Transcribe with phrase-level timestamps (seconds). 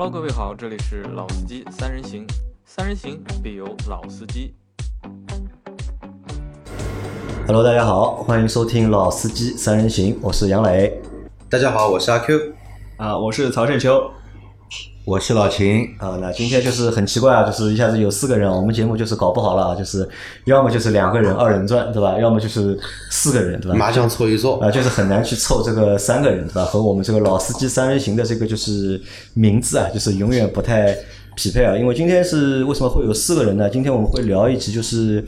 [0.00, 2.24] Hello，各位好，这里是老司机三人行，
[2.64, 4.54] 三人行必有老司机。
[7.48, 11.02] Hello，大家好，欢迎收听《老司机三人行》，我是杨磊。
[11.50, 12.40] 大家好，我是阿 Q。
[12.96, 14.08] 啊，我是曹胜秋。
[15.08, 20.06] 我是老秦，啊，那今天就是很奇怪啊，就是一下子有四个人，我们节目就是搞不好了啊，就是
[20.44, 22.18] 要么就是两个人二人转，对吧？
[22.20, 22.78] 要么就是
[23.10, 23.78] 四个人，对吧？
[23.78, 26.64] 麻将搓一桌啊，就是很难去凑这个三个人，对吧？
[26.66, 29.00] 和我们这个老司机三人行的这个就是
[29.32, 30.94] 名字啊，就是永远不太
[31.34, 31.74] 匹配啊。
[31.74, 33.70] 因为今天是为什么会有四个人呢？
[33.70, 35.24] 今天我们会聊一集就是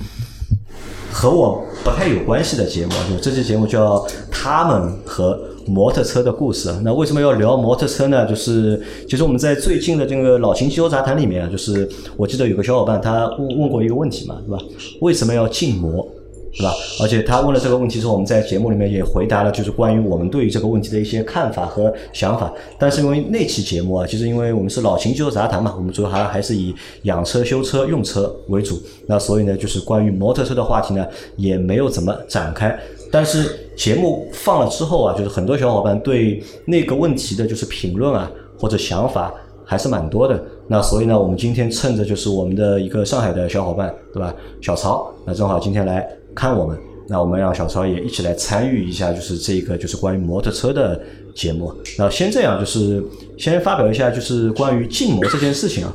[1.10, 3.96] 和我不太有关系的节目，就这期节目叫
[4.30, 6.68] 《他们和摩托车的故事》。
[6.82, 8.26] 那为什么要聊摩托车呢？
[8.26, 14.62] 就是其实我们在最近的这个老秦汽油杂谈里面啊，就是我记得有个小伙伴他问问过一个问题嘛，对吧？
[15.00, 16.06] 为什么要禁摩？
[16.52, 16.74] 对吧？
[17.00, 22.52] 而且他问了这个问题之后，我们在节目里面也回答了，就是关于我们对于这个问题的一些看法和想法。
[22.76, 28.76] 但是因为那期节目啊，其实因为我们是老秦汽油杂谈嘛，我们主要还还是以养车、修车、用车为主，
[29.06, 32.76] 那所以呢，就是关于摩托车的话题呢，也没有怎么展开。
[33.10, 39.32] 但是节目放了之后啊，就是很多小伙伴对那个问题的就是评论啊或者想法
[39.64, 40.40] 还是蛮多的。
[40.68, 44.34] 那所以呢，我们今天趁着就是我们的一个上海的小伙伴，对吧？
[44.60, 51.00] 小曹，那正好今天来看我们，那我们让小曹也一起来参与一下，就是这个就是关于摩托车的
[51.34, 51.72] 节目。
[51.98, 53.02] 那先这样，就是
[53.36, 55.92] 先发表一下就是关于禁摩这件事情啊。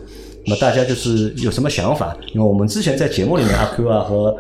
[0.48, 2.16] 那大家就是有什么想法？
[2.34, 4.36] 因为我们之前在节目里面，阿 Q 啊和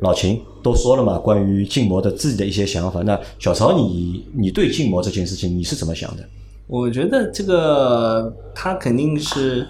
[0.00, 3.02] 老秦都说了嘛，关于禁摩的自己的一些想法。
[3.02, 6.24] 那小曹你，你对禁摩这件事情你是怎么想的？
[6.66, 9.66] 我觉得这个他肯定是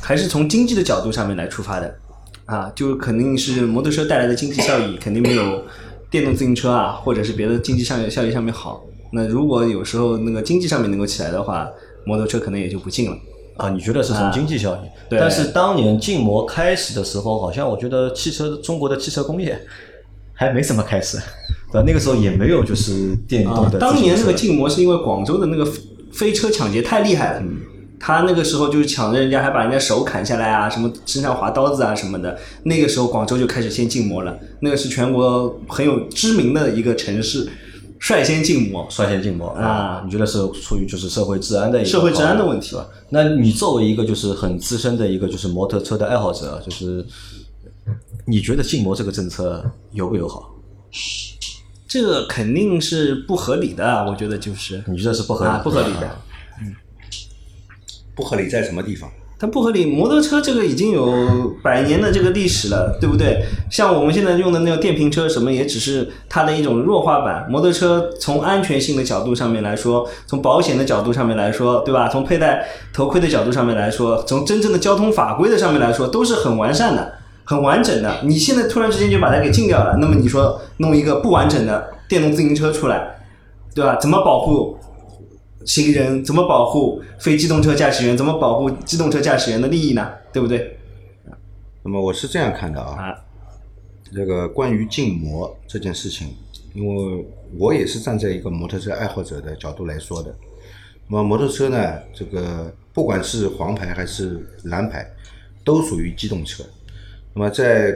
[0.00, 1.94] 还是从经济的角度上面来出发的
[2.46, 5.62] 啊，就肯定是摩托车带来的经济效益肯定没有
[6.10, 8.84] 电动自行车啊，或者是别的经济上效益上面好。
[9.12, 11.68] 那如果有时候那个经济上面能够起来的话，
[12.06, 13.16] 摩托车可能也就不禁了。
[13.56, 14.78] 啊，你觉得是从经济效益？
[15.08, 19.60] 对但是当年禁摩开始的时候，好像我觉得汽车中国的汽车工业
[20.32, 21.18] 还没怎么开始，
[21.70, 21.84] 对吧？
[21.86, 25.64] 那个时候也没有就是电动啊的、，当年那个禁摩是因为广州的那个
[26.12, 27.42] 飞车抢劫太厉害了，
[28.00, 32.36] 他那个时候就是抢着人家，还把人家手砍下来啊，什么身上划刀子啊什么的。
[32.64, 37.48] 那个时候广州就开始先禁摩了，那个是全国很有知名的一个城市，
[38.06, 38.86] 率先禁摩。
[38.90, 42.86] 率先禁摩啊你觉得是出于就是社会治安的一个社会治安的问题是吧？
[43.08, 47.04] 那你作为一个就是很资深的一个就是摩托车的爱好者，就是
[48.26, 50.54] 你觉得禁摩这个政策友不友好？
[51.88, 55.50] 这个肯定是不合理的，啊我觉得就是你觉得是不合理？
[55.50, 56.18] 啊，不合理的。
[56.60, 56.74] 嗯
[58.16, 59.10] 不合理在什么地方？
[59.38, 63.44] 它不合理，摩托车这个已经有百年的这个历史了，对不对？
[63.70, 67.46] 像我们现在用的那个电瓶车什么，也只是它的一种弱化版。
[67.50, 72.08] 摩托车从安全性的角度上面来说，从保险的角度上面来说，对吧？
[72.08, 77.12] 从佩戴头盔的角度上面来说，从真正的交通法规的上面来说，都是很完善的、
[77.44, 78.18] 很完整的。
[78.22, 83.16] 你现在突然之间就把它给禁掉了，那么你说弄一个不完整的电动自行车出来，
[83.74, 83.96] 对吧？
[84.00, 84.78] 怎么保护
[85.64, 86.24] 行人？
[86.24, 88.16] 怎么保护非机动车驾驶员？
[88.16, 90.12] 怎么保护机动车驾驶员的利益呢？
[90.32, 90.78] 对不对？
[91.82, 93.14] 那么我是这样看的啊，啊，
[94.14, 96.34] 这个关于禁摩这件事情，
[96.72, 97.26] 因为
[97.58, 100.34] 我也是站在一个摩托车爱好者的角度来说的。
[101.08, 105.06] 那么摩托车呢，这个不管是黄牌还是蓝牌，
[105.62, 106.64] 都属于机动车。
[107.34, 107.92] 那么在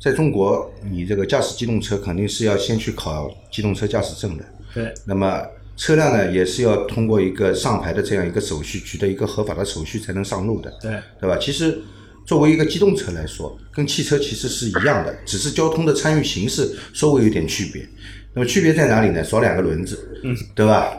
[0.00, 4.44] 在中国，你这个驾驶机动车肯定是要先去考机动车驾驶证的。
[4.72, 5.42] 对，那么
[5.78, 11.38] 车辆呢，也是要通过一个上牌的这样一个手续，取得一个合法的手续才能上路的，对，对吧？
[11.40, 11.78] 其实
[12.26, 17.88] 作为一个机动车来说，跟汽车其实是一样的，只是交通的参与形式稍微有点区别。
[18.34, 19.22] 那么区别在哪里呢？
[19.22, 20.92] 少两个轮子，嗯，对吧？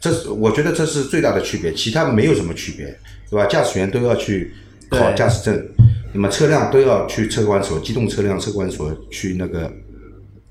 [0.00, 2.86] 这是我觉得这是最大的区别，其他没有什么区别，
[3.30, 3.46] 对吧？
[3.46, 4.52] 驾驶员都要去
[4.90, 5.68] 考驾驶证，
[6.12, 9.72] 那么车辆都要去车管所，机动车辆车管所去那个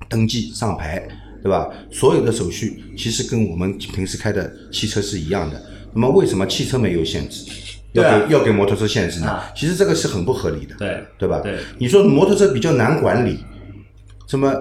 [0.08, 1.06] 登记上牌，
[1.42, 1.68] 对吧？
[1.90, 5.60] 所有的手续其实跟我们平时开的汽车是一样的。
[5.92, 7.44] 那么为什么汽车没有限制，
[7.92, 9.50] 要给要给摩托车限制呢啊？
[9.56, 11.40] 其实这个是很不合理的，对对吧？
[11.42, 13.38] 对你说摩托车比较难管理，
[14.26, 14.52] 什么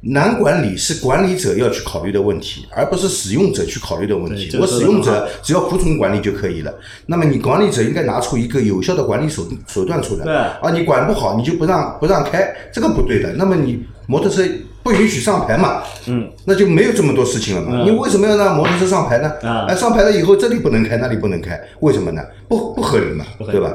[0.00, 4.56] 难管理是管理者要去考虑的问题，而不是使用者去考虑的问题。
[4.58, 6.74] 我使用者只要服从管理就可以了。
[7.06, 10.24] 那么你管理者应该拿出一个有效的管理手手段出来。
[10.24, 13.32] 对啊，你管不好，你就不让不让开，这个不对的。
[13.34, 14.42] 那么你摩托车
[14.86, 17.70] 不允许上牌嘛，嗯，那就没有这么多事情了嘛。
[17.72, 19.32] 嗯你为什么要让摩托车上牌呢？
[19.42, 22.22] 啊哎，上牌了以后这里不能开，那里不能开，为什么呢？
[22.46, 23.72] 不不合理嘛，理对吧？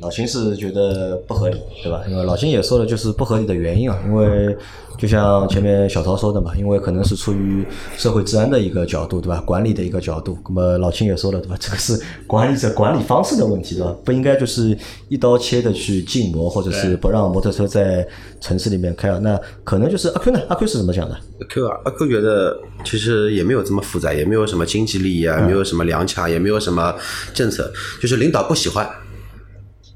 [0.00, 2.02] 老秦是觉得不合理，对吧？
[2.08, 4.56] 因为老秦也说了，就是不合理的原因啊，因为
[4.98, 7.64] 就像前面小曹说的嘛，因为可能是出于
[7.98, 9.42] 社会治安的一个角度，对吧？
[9.44, 11.56] 管理的一个角度，那么老秦也说了，对吧？
[11.60, 13.94] 这个是管理者管理方式的问题，对吧？
[14.02, 14.76] 不应该就是
[15.08, 18.06] 一刀切的去禁摩，或者是不让摩托车在
[18.40, 19.18] 城市里面开啊。
[19.18, 20.40] 那可能就是阿 Q 呢？
[20.48, 21.14] 阿 Q 是怎么想的？
[21.14, 26.94] 阿 Q 啊，阿 Q 觉得其实也没有这么复杂，也没有什么经济利益啊，没有什么粮卡，也没有什么
[27.34, 27.70] 政策，
[28.00, 28.88] 就是领导不喜欢。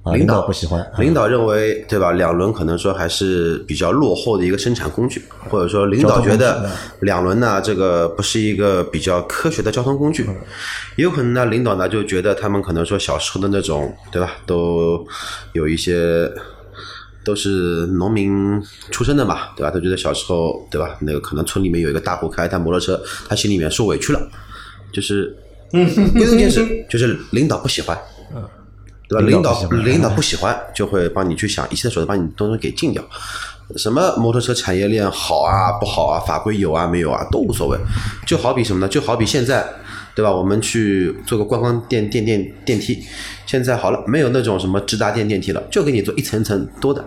[0.05, 2.13] 啊，领导不喜欢，领导认为对吧？
[2.13, 6.71] 两轮可能说还是比较落后的一个生产工具，或者说领导觉得
[7.01, 10.27] 两轮呢，这个不是一个比较科学的交通工具。
[10.97, 15.07] 也有可能呢，领导呢就觉得他们可能说小时候的那种对吧，都
[15.55, 16.31] 有一些
[17.25, 19.71] 都是农民出身的嘛，对吧？
[19.71, 24.21] 他觉得小时候对吧，那个可能村里面有一个大户开一台摩托车，他心里面受委屈了，
[24.93, 25.35] 就是
[25.71, 27.99] 归根结底就是领导不喜欢。
[29.09, 29.27] 对吧？
[29.27, 33.03] 领导领导不喜欢，就会帮你去想一切的手段，把你东西给禁掉。
[33.77, 37.79] 什么摩托车产业链好啊不好啊，法规有啊没有啊都无所谓。
[38.27, 38.87] 就好比什么呢？
[38.87, 39.67] 就好比现在，
[40.15, 40.31] 对吧？
[40.31, 43.03] 我们去做个观光电电电电梯，
[43.47, 47.03] 现在好了，没有那种什么直达电电梯了，就给你做一层层多的。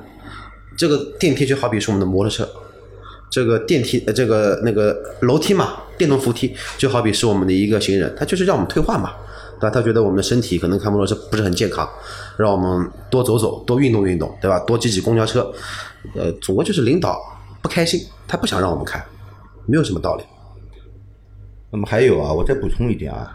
[0.76, 2.48] 这个电梯就好比是我们的摩托车，
[3.30, 9.12] 这个电梯呃这个那个楼梯嘛，电动扶梯就好比是我们的一个行人，它就是让我们退化嘛。
[9.60, 9.70] 对吧？
[9.70, 11.90] 他觉得我们的身体可能开摩托车不是很健康，
[12.38, 14.60] 让我们多走走，多运动运动，对吧？
[14.62, 15.52] 多挤挤公交车。
[16.16, 17.20] 呃，总归就是领导
[17.62, 19.04] 不开心，他不想让我们开，
[19.66, 20.24] 没有什么道理。
[21.70, 23.34] 那么还有啊，我再补充一点啊，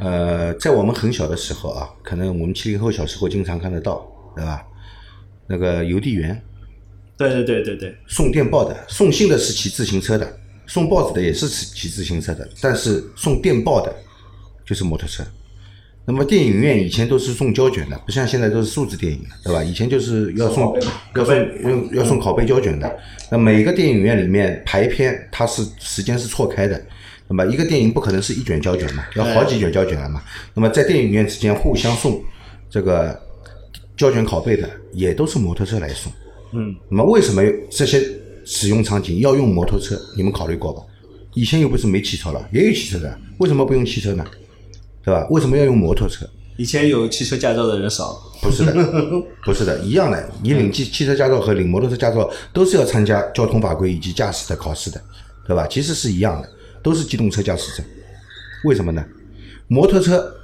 [0.00, 4.62] 呃，在我们很小的时候啊，可能我们七零后小时候经常看得到，对吧？
[5.46, 6.42] 那个邮递员，
[7.16, 13.94] 对对对对对，送电报的，送信的是骑自行车的，送报纸的也是骑骑自行车的，但是送电报的。
[14.66, 15.24] 就是摩托车，
[16.04, 19.62] 那么电影院以前都是送胶卷的，不像现在都是数字电影了，对吧？
[19.62, 20.76] 以前就是要送
[21.14, 22.98] 要送要要送拷贝胶卷的。
[23.30, 26.80] 那每个电影院里面排片它是时间是错开的，
[27.28, 30.22] 那么一个电影不可能是一卷胶卷嘛，要好几卷胶卷了嘛。
[30.54, 32.22] 那么在电影院之间互相送
[32.68, 33.16] 这个
[33.96, 36.12] 胶卷拷贝的也都是摩托车来送。
[36.52, 38.00] 嗯，那么为什么这些
[38.44, 39.96] 使用场景要用摩托车？
[40.16, 40.82] 你们考虑过吧？
[41.34, 44.24] 以前又不是没汽车了，也有汽车的，为什么不用汽车呢？
[45.06, 45.24] 对吧？
[45.30, 46.28] 为什么要用摩托车？
[46.56, 48.72] 以前有汽车驾照的人少，不是的，
[49.44, 50.30] 不是的，一样的。
[50.42, 55.00] 你领汽汽车驾照和领摩托车驾照都是要参加交通法规以及驾驶的考试的，
[55.46, 55.64] 对吧？
[55.68, 56.50] 其实是一样的，
[56.82, 57.86] 都是机动车驾驶证。
[58.64, 59.04] 为什么呢？
[59.68, 60.34] 摩托车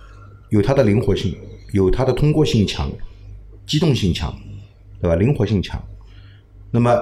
[0.50, 1.36] 有它的灵活性，
[1.72, 2.88] 有它的通过性强，
[3.66, 4.32] 机动性强，
[5.00, 5.16] 对吧？
[5.16, 5.82] 灵活性强。
[6.70, 6.96] 那么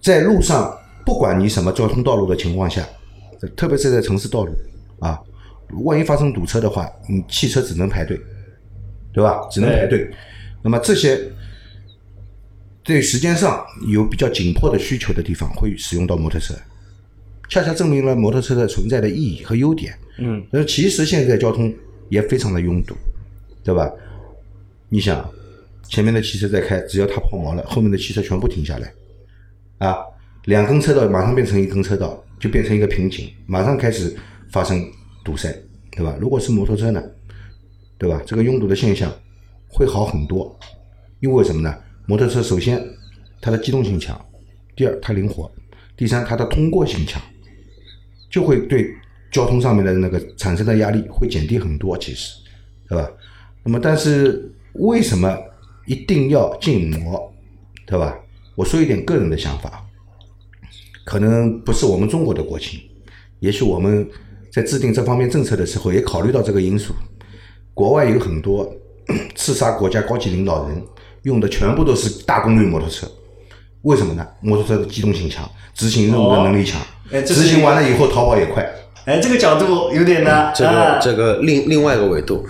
[0.00, 2.86] 在路上，不管你什么交通道路的情况下，
[3.56, 4.52] 特别是在城市道路
[5.00, 5.18] 啊。
[5.84, 8.18] 万一发生堵车的话，你汽车只能排队，
[9.12, 9.40] 对吧？
[9.50, 10.10] 只能排队。
[10.62, 11.20] 那么这些
[12.82, 16.54] 对时间上有比较紧迫的需求的地方，会使用到摩托车，
[17.48, 19.92] 恰恰证明了摩托车的存在的意义和优点。
[20.18, 21.72] 嗯，那其实现在交通
[22.08, 22.94] 也非常的拥堵，
[23.62, 23.90] 对吧？
[24.88, 25.28] 你想，
[25.88, 28.92] 前面的汽车在开，只要它抛锚了，后面的汽车全部停下来，
[29.78, 29.98] 啊，
[30.44, 34.16] 两根车道马上变成一根车道，就变成一个瓶颈，马上开始
[34.50, 34.88] 发生。
[35.26, 35.52] 堵塞，
[35.90, 36.16] 对吧？
[36.20, 37.02] 如果是摩托车呢，
[37.98, 38.22] 对吧？
[38.24, 39.12] 这个拥堵的现象
[39.66, 40.56] 会好很多，
[41.18, 41.76] 因为什么呢？
[42.06, 42.80] 摩托车首先
[43.40, 44.24] 它的机动性强，
[44.76, 45.50] 第二它灵活，
[45.96, 47.20] 第三它的通过性强，
[48.30, 48.94] 就会对
[49.32, 52.36] 交通上面的那个产生的压力会减低很多，其实，
[52.88, 53.10] 对吧？
[53.64, 55.36] 那么但是为什么
[55.86, 57.34] 一定要禁摩，
[57.84, 58.16] 对吧？
[58.54, 59.84] 我说一点个人的想法，
[61.04, 62.80] 可能不是我们中国的国情，
[63.40, 64.08] 也许我们。
[64.56, 66.94] 在制定这方面政策的时候，也考虑到这个因素。
[67.74, 68.66] 国外有很多
[69.34, 70.82] 刺杀国家高级领导人
[71.24, 73.06] 用的全部都是大功率摩托车，
[73.82, 74.26] 为什么呢？
[74.40, 76.80] 摩托车的机动性强，执行任务的能力强，
[77.26, 78.66] 执行完了以后逃跑也快。
[79.04, 80.50] 哎，这个角度有点呢。
[80.54, 82.42] 这个这个另另外一个维度。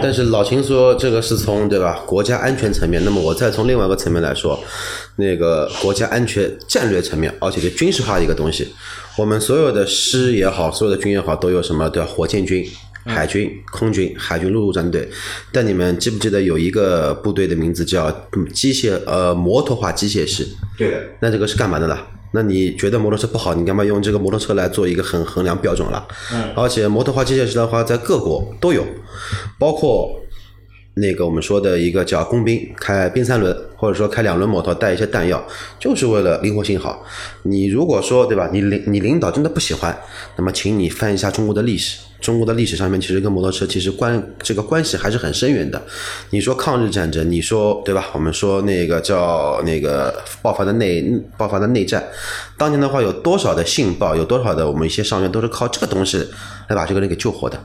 [0.00, 4.56] 但是老秦说这个是从对吧国家安全层面，那么我再从另外一个层面来说，
[5.16, 8.72] 那个国家安全战略层面，而且是军事化的一个东西。
[9.18, 11.90] 我们所有的师也好，所有的军也好，都有什么？
[11.90, 12.08] 对吧？
[12.08, 12.64] 火箭军、
[13.04, 15.08] 海军、空军、海军陆路战队。
[15.52, 18.08] 但你们记不记得有一个部队的名字叫
[18.54, 20.46] 机械呃摩托化机械师？
[20.76, 21.02] 对的。
[21.20, 21.98] 那这个是干嘛的呢？
[22.30, 26.06] 那你觉得摩托车不好，你干嘛用这个摩托车来做一个衡衡量标准了？
[26.32, 26.52] 嗯。
[26.54, 28.86] 而且摩托化机械师的话，在各国都有，
[29.58, 30.14] 包括
[31.00, 35.42] 那个我们说的一个叫工兵，开兵三轮，或者说开两轮摩托带一些弹药，
[35.78, 37.04] 就是为了灵活性好。
[37.42, 39.96] 你如果说对吧，你领你领导真的不喜欢，
[40.36, 45.80] 那么请你翻一下中国的历史，中国的历史上面其实跟摩托车其实关这个关系还是很深远的。
[46.30, 48.06] 你说抗日战争，你说对吧？
[48.12, 51.04] 我们说那个叫那个爆发的内
[51.36, 52.02] 爆发的内战，
[52.56, 56.18] 当年的话有多少的信报，有多少的我们一些上员都是靠这个东西
[56.68, 57.58] 来把这个人给救活的。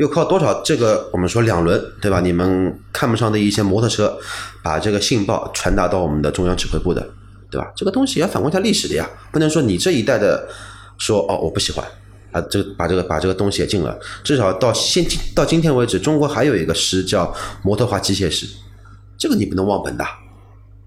[0.00, 2.20] 又靠多少这个我们说两轮对吧？
[2.20, 4.18] 你们看不上的一些摩托车，
[4.62, 7.06] 把这个信报传达到我们的中央指挥部的，
[7.50, 7.70] 对吧？
[7.76, 10.48] 这个东西要反观一下历史的呀，不能说你这一代的
[10.96, 11.86] 说哦我不喜欢
[12.32, 14.00] 啊，这个把这个把这个东西也禁了。
[14.24, 15.04] 至少到现
[15.34, 18.46] 到今天为止，中国还有一个师叫摩托化机械师，
[19.18, 20.04] 这个你不能忘本的。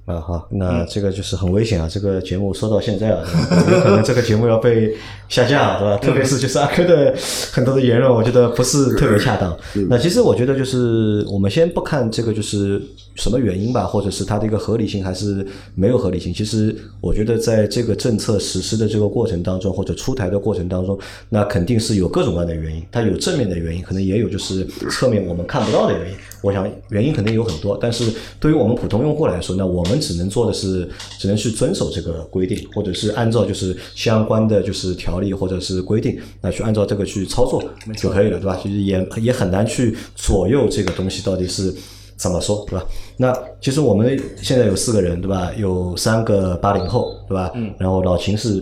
[0.06, 1.88] 啊，好，那这个就是很危险啊！
[1.90, 3.24] 这个节目说到现在啊，
[3.72, 4.94] 有可能这个节目要被
[5.30, 5.96] 下架，对吧？
[5.98, 7.16] 特别是就是阿珂的
[7.54, 9.58] 很多的言论，我觉得不是特别恰当。
[9.90, 12.82] 那其实我觉得就是我们先不看这个就是
[13.16, 16.34] 什么原因吧，或者是它的一个合理性还是没有合理性。
[16.34, 22.86] 其实我觉得在这个政策实施的这个过程当中，或者出台的过程当中，那肯定是有各种各样的原因。
[22.92, 26.18] 它有正面的原因，可能也有就是侧面我们看不到的原因。
[26.44, 37.64] 我想原因肯定有很多，但是对于我们普通用户来说，那我们只能做的是，只能去遵守这个规定，或者是按照就是相关的就是条例或者是规定，那去按照这个去操作
[37.96, 38.60] 就可以了，对吧？
[38.62, 41.74] 其实也也很难去左右这个东西到底是
[42.18, 42.86] 怎么说，对吧？
[43.16, 45.50] 那其实我们现在有四个人，对吧？
[45.58, 47.50] 有三个八零后，对吧？
[47.56, 47.74] 嗯。
[47.80, 48.62] 然后老秦是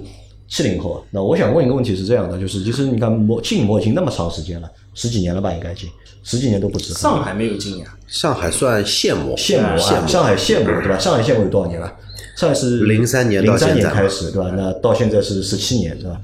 [0.52, 5.90] 七零后，那我想问一个问题是这样的，就是其实你看摩禁摩已经那么长时间了，十几年了吧，应该已经。
[6.24, 6.94] 十几年都不止。
[6.94, 7.98] 上海没有禁呀？
[8.06, 11.00] 上海算限摩，限摩啊，上海限摩对吧？
[11.00, 11.92] 上海限摩有多少年了？
[12.36, 14.52] 上海是零三年零三年开始对吧？
[14.54, 16.20] 那到现在是十七年对吧？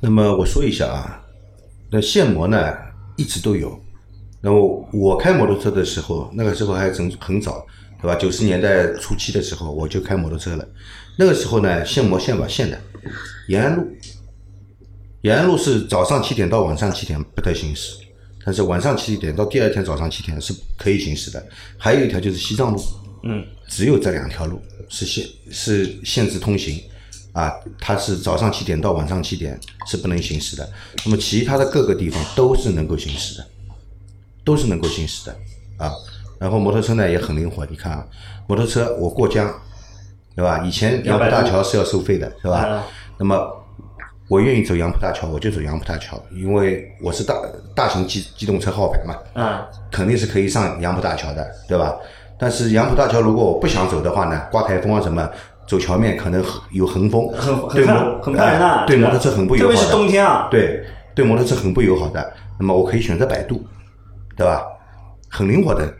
[0.00, 1.22] 那么我说一下啊，
[1.88, 2.58] 那限摩呢
[3.14, 3.78] 一直都有。
[4.40, 7.64] 那么我开摩托车的时候，那个时候还很很早
[8.00, 8.14] 对吧？
[8.14, 10.66] 九十年代初期的时候我就开摩托车了。
[11.16, 12.80] 那个时候呢，限摩限把限的
[13.48, 13.86] 延安路，
[15.22, 17.94] 延安路是早上七点到晚上七点不得行驶。
[18.42, 22.82] 但是晚上七点到第二天早上七点是可以行驶的，还有一条就是西藏路，
[23.22, 26.82] 嗯，只有这两条路是限是限制通行，
[27.32, 30.72] 啊，它是早上七点到晚上七点是不能行驶的，
[31.04, 33.46] 那么其他的各个地方都是能够行驶的，
[34.42, 35.36] 都是能够行驶的，
[35.76, 35.92] 啊，
[36.40, 38.04] 然后摩托车呢也很灵活，你看啊，
[38.48, 39.48] 摩托车我过江，
[40.34, 40.60] 对吧？
[40.64, 42.82] 以前杨浦大桥是要收费的，是吧？
[43.16, 43.56] 那么。
[44.30, 47.34] 我愿意走杨浦大桥，我就走杨浦大桥，因为我是大
[47.74, 51.96] 大型机机动车号牌嘛，啊，肯定是可以上杨浦大桥的，对吧？
[52.38, 55.28] 但是杨浦大桥如果我不想走的话呢，刮台风啊什么，
[55.66, 62.32] 走桥面可能有横风，很对摩很怕人啊，对摩托车很不友好，特别是冬天啊，对对摩托车很不友好的。
[62.56, 63.66] 那么我可以选择百度，
[64.36, 64.62] 对吧？
[65.28, 65.92] 很灵活的，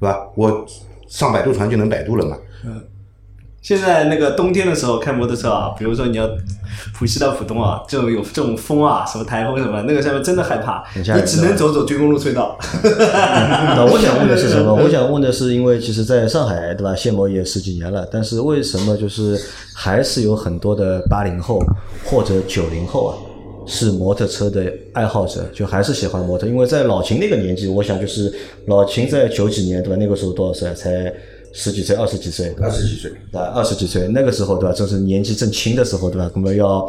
[0.00, 0.18] 对吧？
[0.34, 0.64] 我
[1.06, 2.36] 上百度船就能百度了嘛。
[2.64, 2.82] 嗯。
[3.62, 6.26] 现在那个冬天的时候开摩托车啊，比如说你要
[6.94, 12.56] 浦西到浦东啊，就有这种风啊，什么台风什么，那个上面真的害怕，你只能走走军工路隧道。
[12.82, 14.74] 那我想问的是什么？
[14.74, 16.94] 我想问的是，因为其实在上海，对吧？
[16.96, 19.38] 现摩也十几年了，但是为什么就是
[19.74, 21.62] 还是有很多的八零后
[22.06, 23.12] 或者九零后啊，
[23.70, 26.46] 是摩托车的爱好者，就还是喜欢摩托？
[26.48, 28.30] 因为在老秦那个年纪，我想就是
[28.66, 29.96] 老秦在九几年，对吧？
[29.96, 30.74] 那个时候多少岁？
[30.74, 31.10] 才。
[31.52, 34.72] 十几岁、二十几岁，二十几岁，对二十几岁那个时候，对吧？
[34.72, 36.30] 正是年纪正轻的时候，对吧？
[36.32, 36.88] 那么要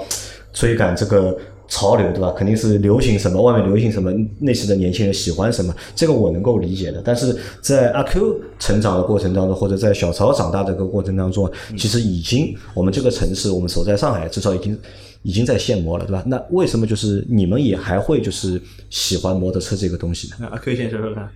[0.53, 1.35] 追赶这个
[1.67, 2.31] 潮流，对吧？
[2.37, 7.01] 肯定是流行什么，外面流行什么，那时的年轻人喜欢什么，这个我能够理解的。
[7.03, 14.77] 但是在阿 Q 成长的过程当中，或者在小曹长大的这个过程当中，其实已经我们这个城市，我们所在上海，至少已经
[15.23, 16.23] 已经在现磨了，对吧？
[16.25, 18.59] 那为什么就是你们也还会就是
[18.89, 20.47] 喜欢摩托车这个东西呢？
[20.47, 21.29] 啊，可以先说说看。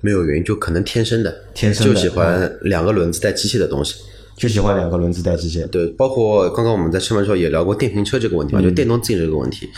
[0.00, 3.94] 没有原因，就可能天生的，天生就喜欢两个轮子带机械的东西，
[4.36, 5.66] 就喜欢两个轮子带机械。
[5.68, 9.68] 对，包括刚刚我们在吃饭的时候也聊过电瓶车这个问题嘛，就电动自行车这个问题。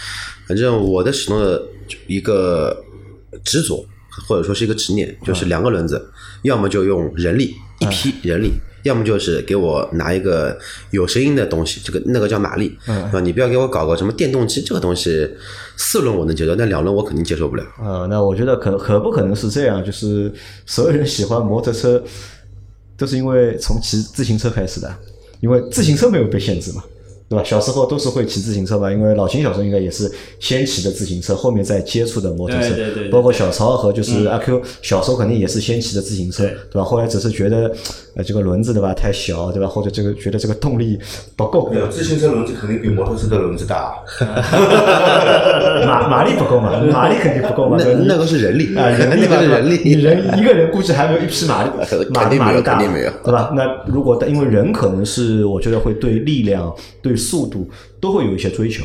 [0.48, 1.62] 反正我的始终的
[2.06, 2.74] 一个
[3.44, 3.86] 执着
[4.26, 6.02] 或者说是一个执念，就是两个轮子，
[6.42, 8.50] 要么就用人力一批人力。
[8.84, 10.56] 要么就是给我拿一个
[10.90, 13.20] 有声音的东西，这个那个叫马力，嗯，吧？
[13.20, 15.28] 你不要给我搞个什么电动机，这个东西
[15.76, 17.64] 四轮我能接受，但两轮我肯定接受不了。
[17.78, 19.84] 啊，那我觉得可可不可能是这样？
[19.84, 20.32] 就是
[20.64, 22.02] 所有人喜欢摩托车，
[22.96, 24.94] 都是因为从骑自行车开始的，
[25.40, 26.84] 因为自行车没有被限制嘛。
[27.34, 27.44] 对吧？
[27.44, 36.84] 小时候都是会骑自行车吧，因为老秦小时候应该也是先骑的自行车，后面再接触的摩托车，对对对对包括小曹和就是阿 Q，小时候肯定也是先骑的自行车，对吧？
[36.84, 37.70] 后来只是觉得
[38.16, 39.66] 呃这个轮子对吧太小，对吧？
[39.66, 40.98] 或者这个觉得这个动力
[41.36, 43.94] 不够，没有，自行车轮子肯定比摩托车的轮子大。
[45.86, 51.70] 马马力不够嘛，马力肯定不够嘛，那那个是人力啊，人力那个是人力你人一个人估计还没有一匹马力，
[52.10, 53.52] 马 肯定没有马力大，肯定没有对吧？
[53.54, 57.68] 那如果因为人可能是我觉得会对力量、对速度
[58.00, 58.84] 都会有一些追求。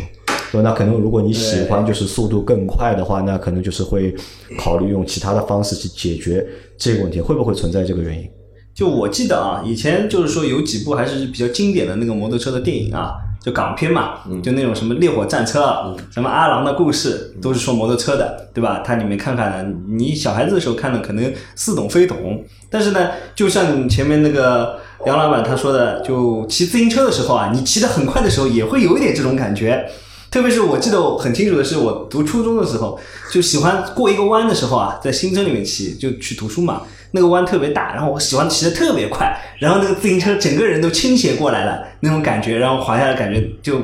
[0.52, 4.16] 对吧，那可能如果你喜欢就是速度更快的话，那可能就是会
[4.58, 6.44] 考虑用其他的方式去解决
[6.76, 8.28] 这个问题，会不会存在这个原因？
[8.74, 13.12] 就我记得啊，以前就是说有几部还是比较经典的那个摩托车的电影啊，
[13.44, 18.82] 就港片嘛，就那种什么烈火战车，什么阿郎的故事，都是说摩托车的，对吧？
[18.84, 29.86] 它里面看看呢，你小孩子的时候看的可能似懂非懂，但是呢，就像前面那个杨老板他说的，就骑自行车的时候啊，你骑得很快的时候，也会有一点这种感觉。
[30.30, 33.00] 特别是我记得很清楚的是，我读初中的时候，
[33.32, 36.84] 就喜欢过一个弯的时候啊，在新村里面骑，就去读书嘛。
[37.12, 43.82] 那个弯特别大，然后我喜欢骑得特别快，然后那个自行车整个人都倾斜过来了那种感觉，然后滑下来感觉就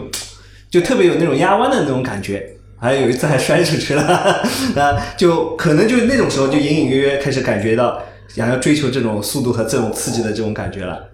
[0.70, 2.52] 就特别有那种压弯的那种感觉。
[2.78, 4.04] 还有一次还摔出去了，
[4.76, 11.10] 啊，就可能就那种时候就隐隐约约开始感觉到想要追求这种速度和这种刺激的这种感觉了。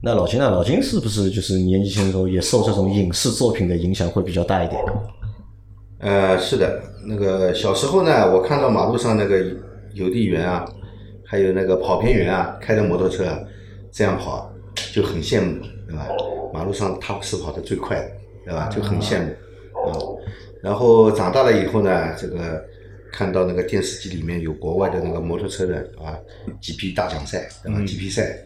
[0.00, 0.48] 那老金呢？
[0.48, 4.80] 老金是不是就是年纪轻的时候也受这种影视作品的影响会比较大一点？
[5.98, 9.44] 呃，是的，那个小时候呢，我看到马路上那个
[9.94, 10.64] 邮递员啊，
[11.26, 13.36] 还有那个跑偏员啊，开着摩托车啊
[13.90, 14.48] 这样跑，
[14.92, 16.06] 就很羡慕，对吧？
[16.54, 18.10] 马路上他是跑得最快的，
[18.44, 18.68] 对吧？
[18.68, 19.26] 就很羡慕
[19.90, 19.98] 啊。
[20.62, 22.64] 然后长大了以后呢，这个
[23.12, 26.18] 看到那个电视机里面有国外的那个摩托车的啊
[26.60, 28.38] GP 大奖赛，对吧？GP 赛，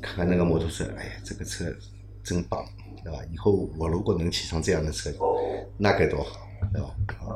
[0.00, 1.64] 看看那个摩托车，哎呀，这个车
[2.22, 2.64] 真棒，
[3.02, 3.18] 对吧？
[3.32, 5.10] 以后我如果能骑上这样的车，
[5.76, 6.40] 那该多好，
[6.72, 6.88] 对吧？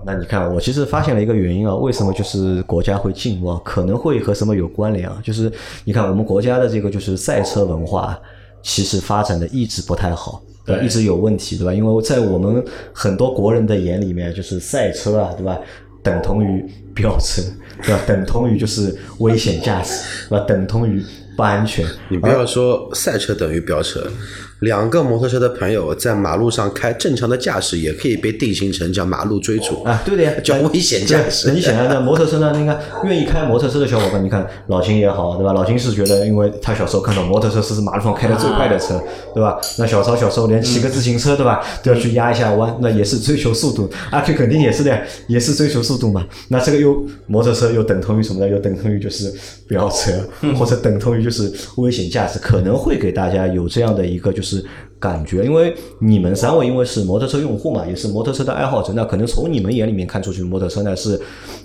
[0.06, 3.60] 那你看，我其实发现了一个原因啊，为什么就是国家会进步啊？
[3.64, 5.20] 可能会和什么有关联啊？
[5.24, 5.52] 就是
[5.84, 8.18] 你看我们国家的这个就是赛车文化，
[8.62, 10.82] 其实发展的一直不太好，对吧？
[10.82, 11.74] 一直有问题，对吧？
[11.74, 15.58] 因为在我们很多国人的眼里面，就是赛车啊，对吧？
[16.08, 17.42] 等同于飙车，
[17.82, 18.00] 对吧？
[18.06, 20.44] 等同于就是危险驾驶，对吧？
[20.46, 21.04] 等同于
[21.36, 21.84] 不安全。
[22.08, 24.10] 你不要说赛车等于飙车，
[24.60, 32.52] 两个摩托车的朋友在马路上开正常的驾驶，也可以被定性成叫马路追逐啊，对的呀，叫危险驾驶对你想想，那摩托车呢？
[32.58, 35.52] 你看，愿意开摩托车的小伙伴，你看老秦也好，对吧？
[35.52, 39.00] 老秦是觉得，因为他小时候看到摩托车是马路上开的最快的车，
[39.32, 39.56] 对吧？
[39.78, 43.88] 那小曹小时候连骑个自行车，对吧，都要去压一下弯，那也是追求速度。
[44.10, 46.26] 阿 Q 肯定也是的，也是追求速度嘛。
[46.48, 48.48] 那这个又摩托车又等同于什么呢？
[48.48, 49.32] 又等同于就是
[49.68, 50.12] 飙车，
[50.56, 54.47] 或者等同于就是危险驾驶，可能会给大家有这样的一个就是。
[54.48, 54.64] 是
[54.98, 61.20] 感觉，因为你们三位因为是摩托车用户嘛，也是摩托车的爱好者，那可能从你们眼里面看出去，摩托车呢是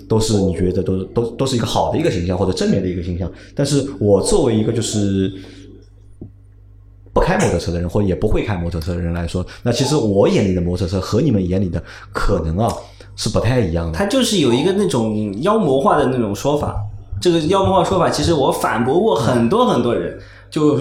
[0.08, 3.30] 都是你觉得都都都是一个好的一个形象或者正面的一个形象。
[3.54, 5.32] 但是我作为一个就是
[7.12, 12.72] 不开摩托车的人，或者也不会开摩托车的人来说，那其实我眼里的摩托车和你们眼里的可能啊
[13.16, 13.98] 是不太一样的。
[13.98, 16.76] 它就是有一个那种妖魔化的那种说法，
[17.20, 20.16] 这个妖魔化说法其实我反驳过很多很多人，
[20.50, 20.78] 就。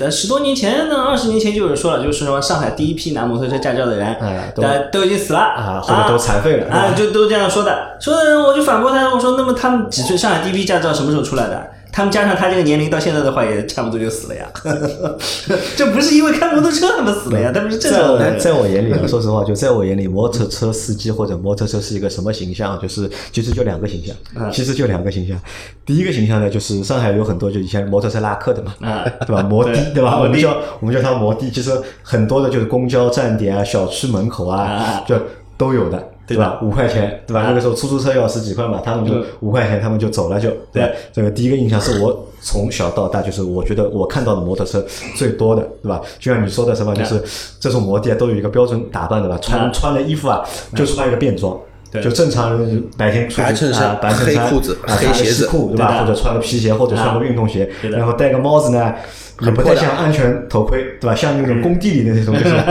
[0.00, 7.98] 在十多年前呢，二十年前就有人说了，就是说上海第一批拿摩托车驾照的人，哎都呃都已经死了啊，或者都残废了啊，就都这样说的。
[8.00, 10.16] 说的人我就反驳他，我说那么他们几岁？
[10.16, 11.70] 上海第一批驾照什么时候出来的？
[11.92, 14.46] 他们加上他这个年龄到现在的话，也差不多就死了呀。
[15.76, 18.38] 这不是因为开摩托车他们死了呀，他们是正在我常的人。
[18.38, 22.78] 在我眼里啊， 说实话，就在我眼里，摩托车司机或者摩托车是一个什么形象？
[22.80, 25.36] 就是其实就两个形象，其实就两个形象。
[25.84, 29.42] 第一个形象呢，就是上海有很多就以前摩托车拉客的嘛，啊对吧？
[29.42, 30.20] 摩的对对吧？
[30.20, 31.70] 我们叫我们叫它摩的，其实
[32.02, 35.16] 很多的就是公交站点啊、小区门口啊啊，就
[35.56, 36.08] 都有的。
[36.34, 36.58] 对吧？
[36.62, 37.42] 五块钱，对吧？
[37.46, 40.90] 那个时候出租车要十几块嘛，他们就五块钱，他们就走了，就对。
[41.12, 44.84] 这个第一个印象是我从小到大，就是我觉得我看到的摩托车
[45.16, 46.00] 最多的，对吧？
[46.18, 47.22] 就像你说的什么，就是
[47.58, 49.38] 这种摩的都有一个标准打扮，对吧？
[49.42, 50.42] 穿穿的衣服啊，
[50.76, 51.58] 就穿一个便装。
[52.00, 55.98] 就正常人白天出去白衬衫啊白衬衫、黑裤子啊黑鞋子裤，对吧？
[55.98, 58.94] 或者穿个皮鞋，或者穿个运动鞋，对然后戴个帽子呢，
[59.40, 61.16] 也不太像安全头盔，对吧？
[61.16, 62.54] 像那种工地里的那种就是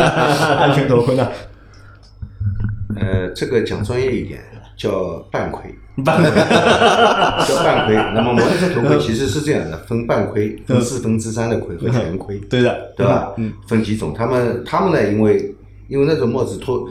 [0.55, 1.27] 安全头盔呢，
[3.09, 4.39] 呃，这个讲专业一点，
[4.77, 5.73] 叫半盔，
[6.05, 6.29] 半盔
[7.47, 7.95] 叫半盔。
[8.13, 13.33] 那么摩托车头盔其实是这样的，分半盔、分四分之三的盔和全盔，对的，对吧？
[13.67, 14.13] 分几种。
[14.13, 15.55] 他们他们呢，因为
[15.87, 16.87] 因为那种帽子脱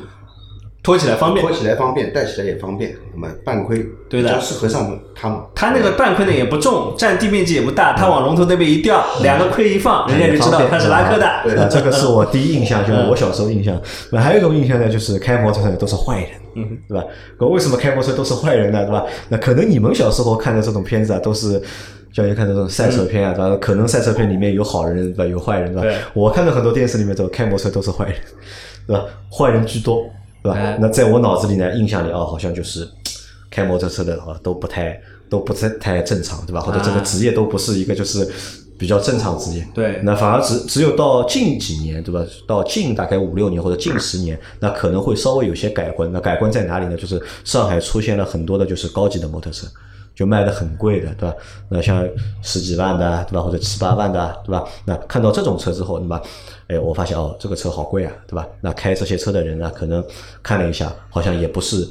[0.89, 1.55] 拖起来方便拖。
[1.55, 2.97] 起来方便，带起来也方便。
[3.13, 5.39] 那么半盔对的比较适合上他们。
[5.55, 11.31] 他那个半盔呢也不重，占地面积也不大，他往龙头那边一吊，两个盔一放，人家就知道他是拉科的。
[11.45, 13.79] 对啊，这个是我第一印象，就是我小时候印象。
[14.11, 17.05] 那还有一种印象呢，就是开摩托车的都是坏人，嗯，对吧？
[17.39, 18.83] 可为什么开摩托车都是坏人呢？
[18.87, 19.05] 对吧？
[19.29, 21.61] 那可能你们小时候看的这种片子啊，都是。
[22.11, 23.57] 叫你看这种赛车片啊，对吧？
[23.61, 25.27] 可能赛车片里面有好人，对吧？
[25.27, 25.83] 有坏人，对吧？
[25.83, 28.15] 对我看的很多电视里面都开摩托车都是坏人，
[28.87, 29.05] 对吧？
[29.31, 30.07] 坏人居多，
[30.43, 30.59] 对吧？
[30.59, 32.89] 哎那在我脑子里呢，印象里啊，好像就是
[33.51, 36.61] 开摩托车的啊都不太都不太太正常，对吧？
[36.61, 38.29] 或者这个啊职业都不是一个就是
[38.79, 39.67] 比较正常职业。
[39.75, 42.25] 对那反而只只有到近几年，对吧？
[42.47, 46.11] 到近大概五六年或者近十年，那可能会稍微有些改观。
[46.13, 46.97] 那改观在哪里呢？
[46.97, 49.67] 就是上海出现了很多的就是高级的摩托车。
[50.19, 51.37] 就卖的很贵的，对吧？
[51.69, 52.05] 那像
[52.43, 53.41] 十几万的，对吧？
[53.41, 54.65] 或者七八万的，对吧？
[54.85, 56.21] 那看到这种车之后，对吧？
[56.67, 58.45] 哎，我发现哦，这个车好贵啊，对吧？
[58.61, 60.05] 那开这些车的人呢，可能
[60.43, 61.89] 看了一下，好像也不是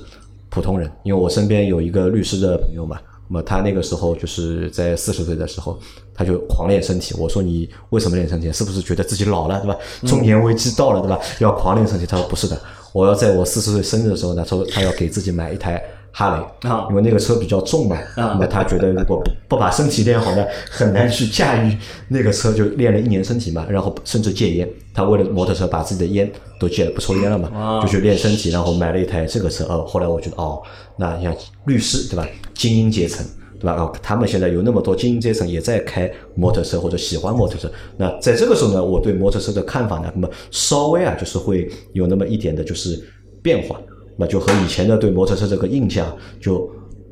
[0.49, 5.79] 普通人，因为我身边有一个律师的朋友嘛，那么他那个时候就是在四十岁的时候，
[6.13, 7.15] 他就狂练身体。
[7.17, 8.51] 我说你为什么练身体？
[8.51, 9.77] 是不是觉得自己老了，对吧？
[10.05, 11.17] 中年危机到了，对吧？
[11.39, 12.05] 要狂练身体？
[12.05, 12.59] 他说不是的，
[12.91, 15.81] 我要在我四十岁生日的时候呢，他说他要给自己买一台
[16.17, 21.77] 哈雷啊因为那个车比较重嘛，那么他觉得如果不不把身体练好呢，很难去驾驭
[22.08, 24.67] 那个车，就练了一年身体嘛，然后甚至戒烟。
[24.95, 29.63] 他为了摩托车把自己的烟都戒了，不抽烟了嘛，就去练身体，然后买了一台这个车。
[29.65, 30.60] 哦，后来我觉得哦，
[30.97, 31.32] 那像
[31.67, 33.23] 律师对吧，精英阶层。
[33.60, 33.73] 对吧？
[33.73, 37.71] 哦，他们现在有那么多精英阶层也在开摩托车或者喜欢摩托车。
[37.97, 43.03] 那在这个时候呢，我对摩托车的看法呢，那么稍微啊，就是会有那么一点的就是
[43.41, 43.80] 变化。
[44.17, 46.69] 那就和以前的对摩托车这个印象就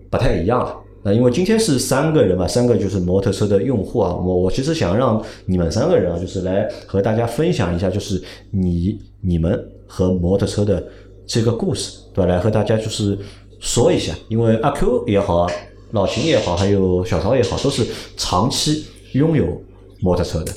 [0.09, 0.75] 不太一样了。
[1.03, 10.83] 那因为今天是三个人嘛，三个就是摩托车的用户啊，我我其实想让你们三个人啊，就是来和大家分享一下，就是你你们和摩托车的
[11.27, 12.31] 这个故事，对吧？
[12.31, 13.15] 来和大家就是
[13.59, 15.47] 说一下，因为阿 Q 也好，
[15.91, 17.85] 老秦也好，还有小曹也好，都是
[18.17, 19.45] 长期拥有
[19.99, 20.51] 摩托车的。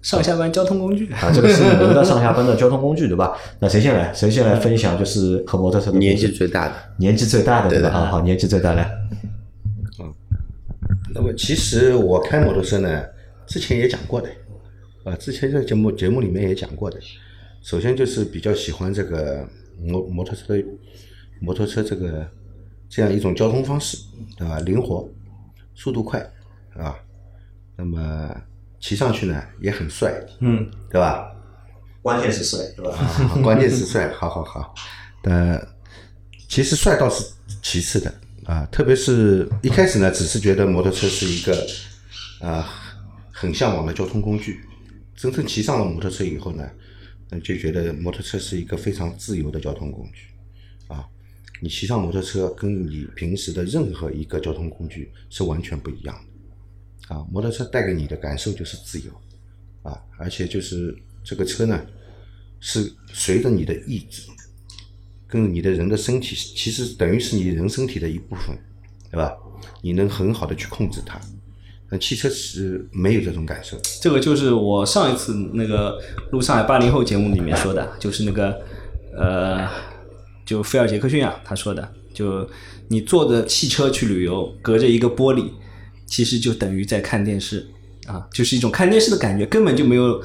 [0.00, 3.36] 上下班交通工具，啊，这个是你们的上下班的交通工具，对吧？
[3.58, 4.12] 那谁先来？
[4.14, 4.98] 谁先来分享？
[4.98, 7.88] 就是和摩托车的年纪最大的，年纪最大的，对吧？
[7.88, 8.90] 对的啊，好，年纪最大来。
[11.14, 13.04] 那么其实我开摩托车呢，
[13.46, 14.28] 之前也讲过的，
[15.04, 16.98] 啊，之前在节目节目里面也讲过的。
[17.60, 19.44] 首先就是比较喜欢这个
[19.82, 20.64] 摩摩托车的
[21.40, 22.24] 摩托车这个
[22.88, 23.98] 这样一种交通方式，
[24.36, 24.60] 对吧？
[24.60, 25.08] 灵活，
[25.74, 26.20] 速度快，
[26.76, 26.94] 啊，
[27.74, 28.30] 那么
[28.80, 31.30] 骑上去呢也很帅，嗯，对吧？
[32.00, 32.92] 关键是帅，对吧？
[32.96, 34.74] 啊，关键是帅， 好好好。
[35.22, 35.60] 呃，
[36.48, 37.24] 其实帅倒是
[37.62, 38.14] 其次的
[38.44, 41.66] 啊，特别是一开始呢，只是觉得摩托车是一个
[42.40, 42.66] 啊
[43.30, 44.60] 很向往的交通工具。
[45.16, 46.64] 真正骑上了摩托车以后呢，
[47.28, 50.28] 那就觉得摩托车是一个非常自由的交通工具
[50.86, 51.04] 啊。
[51.60, 56.22] 你骑上摩托车，跟你平时的任何一个交通工具是完全不一样的
[57.08, 57.24] 啊。
[57.30, 59.12] 摩托车带给你的感受就是自由
[59.82, 61.80] 啊，而且就是这个车呢，
[62.60, 64.22] 是随着你的意志，
[65.26, 68.56] 跟你的人的身体，其实等于是你人身体的一部分，
[69.10, 69.34] 对吧？
[69.82, 71.20] 你能很好的去控制它。
[71.90, 75.98] 那汽车是没有这种感受，这个就是我上一次那个
[76.32, 78.60] 录上海八零后节目里面说的，就是那个
[79.16, 79.66] 呃，
[80.44, 82.46] 就菲尔杰克逊啊，他说的，就
[82.88, 85.50] 你坐着汽车去旅游，隔着一个玻璃，
[86.08, 87.64] 其实就等于在看电视
[88.08, 90.20] 啊，就是一种看电视的感觉，根本就没有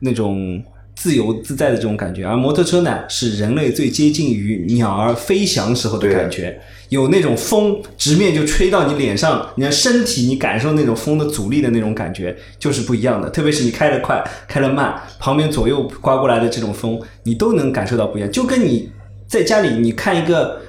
[0.00, 0.62] 那种
[0.94, 2.26] 自由自在的这种感觉。
[2.26, 6.60] 而摩托车呢，是人类最接近于鸟儿飞翔时候的感觉。
[6.88, 13.30] 有那种风直面就吹到你脸上，你的身体你感受那种风的阻力的那种感觉就是不一样的。
[13.30, 18.30] 特别是你开得快、开得慢，旁边左右刮过来的这种风，你都能感受到不一样。
[18.30, 18.90] 就跟你
[19.26, 20.60] 在家里你看一个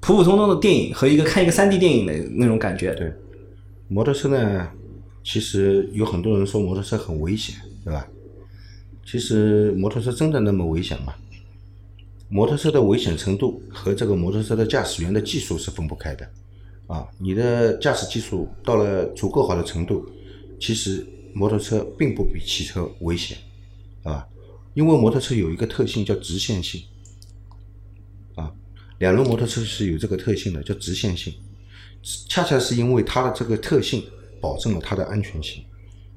[0.00, 2.92] 普普通通的电影和一个看一个三 D 电影的那种感觉。
[2.92, 3.10] 对
[3.88, 4.70] 摩托车呢，
[5.22, 8.08] 其实有很多人说摩托车很危险，对吧？
[9.04, 11.14] 其实摩托车真的那么危险吗？
[12.28, 16.28] 摩托车的危险程度和这个摩托车的驾驶员的技术是分不开的，
[16.88, 20.04] 啊，你的驾驶技术到了足够好的程度，
[20.58, 23.38] 其实摩托车并不比汽车危险，
[24.02, 24.26] 啊，
[24.74, 26.82] 因为摩托车有一个特性叫直线性，
[28.34, 28.52] 啊，
[28.98, 31.32] 两轮摩托车是有这个特性的，叫直线性，
[32.28, 34.04] 恰恰是因为它的这个特性
[34.40, 35.64] 保证了它的安全性。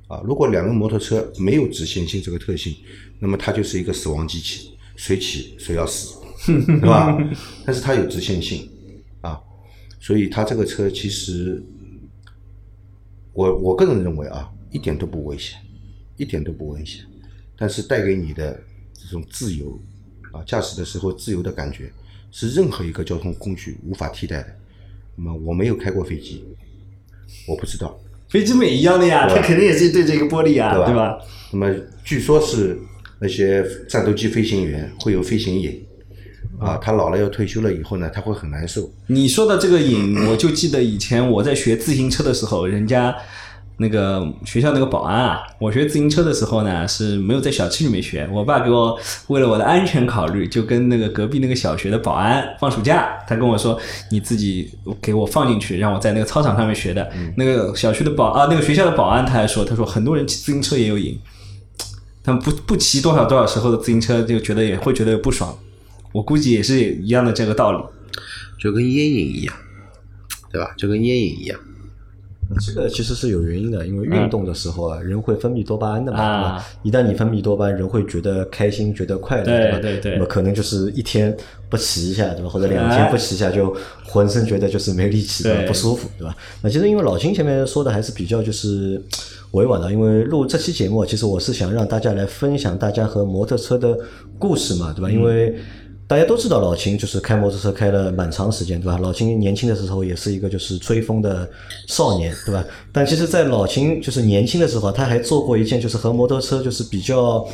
[0.08, 2.76] 啊，如果两轮摩托车没有直线性这个特性，
[3.20, 7.16] 那么它就是一个死亡机器，谁骑谁要死，对吧？
[7.64, 8.68] 但是它有直线性，
[9.22, 9.40] 啊，
[10.00, 11.64] 所以它这个车其实，
[13.34, 15.60] 我我个人认为啊，一点都不危险，
[16.18, 17.06] 一点都不危险，
[17.56, 18.60] 但是带给你的
[18.96, 19.80] 这种自由，
[20.32, 21.94] 啊，驾驶的时候自由的感觉
[22.32, 24.56] 是任何一个交通工具无法替代的。
[25.22, 26.46] 那么我没有开过飞机，
[27.46, 31.18] 我不知道，飞机也一样的呀，对吧它 肯定也是对着一个玻璃啊，对吧对吧？
[31.52, 32.80] 那么据说是
[33.20, 35.86] 那些战斗机飞行员会有飞行瘾，
[36.58, 38.90] 啊，他老了要退休了以后呢，他会很难受。
[39.08, 43.14] 你说的这个瘾，我就记得以前我在学自行车的时候，人家
[43.80, 53.80] 那个学校那个保安啊，我学自行车的时候呢是没有在小区里面学，我爸给我为了我的安全考虑，就跟那个隔壁那个小学的保安放暑假，他跟我说
[54.12, 54.70] 你自己
[55.02, 57.10] 给我放进去，让我在那个操场上面学的。
[57.38, 61.18] 那个小区的保啊，那个学校的保安他还说，他说很多人骑自行车也有瘾，
[62.24, 65.58] 他们不不骑多少多少时候的自行车，就觉得也会觉得不爽。
[66.12, 67.84] 我估计也是一样的这个道理。
[68.62, 69.56] 就跟烟瘾一样，
[70.52, 70.74] 对吧？
[70.78, 71.58] 就跟烟瘾一样。
[72.58, 76.68] 这个其实是有原因的，因为运动的时候啊，人会分泌多巴胺的嘛，啊？
[76.82, 79.80] 一旦你分泌多巴胺，人会觉得开心，觉得快乐，对吧？
[79.80, 81.36] 对对那么可能就是一天
[81.70, 82.50] 不骑一下，对吧？
[82.50, 86.36] 或者两天不骑一下，就浑身觉得就是没力气，对吧不舒服，对吧？
[86.64, 89.00] 那其实因为老秦前面说的还是比较就是
[89.52, 93.96] 委婉的，因为录这期节目，其实我是想让大家来分享大家和摩托车的
[94.40, 95.12] 故事嘛，对吧？
[95.12, 95.56] 因为
[96.10, 98.98] 大家都知道老秦就是开摩托车开了蛮长时间，对吧？
[98.98, 101.48] 老秦年轻的时候也是一个就是追风的
[101.88, 102.66] 少年，对吧？
[102.92, 107.48] 但其实，在老秦就是年轻的时候，他还做过一件就是和摩托车就是比较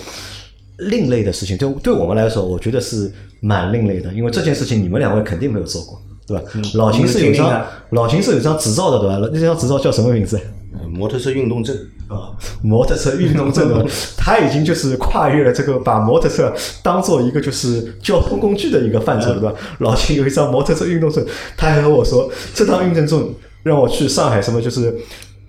[0.77, 1.57] 另类的事情。
[1.57, 6.43] 对对我们来说，我觉得是蛮另类的，因为这件事情你们两位肯定没有做过，对吧？
[6.75, 9.29] 老秦是有张我们经历了老秦是有张执照的，对吧？
[9.33, 10.39] 那张执照叫什么名字？
[10.79, 11.75] 呃摩托车运动证，
[12.07, 13.85] 啊，摩托车运动证的，
[14.17, 19.53] 他已经就是跨越了这个把摩托车当做一个就是交通工具的一个范畴，对吧？
[19.79, 21.25] 老秦有一张摩托车运动证，
[21.57, 23.33] 他还和我说，这张运动证
[23.63, 24.95] 让我去上海什么就是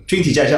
[0.05, 0.57] 军体驾校，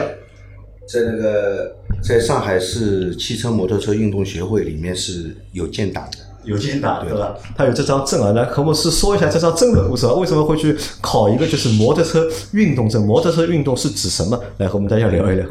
[0.88, 6.29] 在那个在上海市汽车摩托车运动协会里面是有建档的。
[6.44, 7.36] 有建档，对吧？
[7.56, 13.06] 他有这张证啊，来和我是说一下这张证的故事啊，为什么会去考一个就是摩托车运动证？
[13.06, 14.42] 摩托车运动是指什么？
[14.58, 15.46] 来和我们大家聊一聊。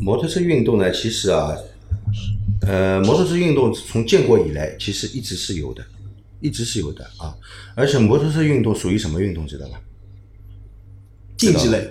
[0.00, 1.52] 摩托车运动呢，其实啊，
[2.62, 5.82] 呃，摩托车运动从建国以来，其实一直是有的，
[6.40, 7.34] 一直是有的啊。
[7.74, 9.80] 而且摩托车运动属于什么运动，知道吧？
[11.36, 11.88] 竞技类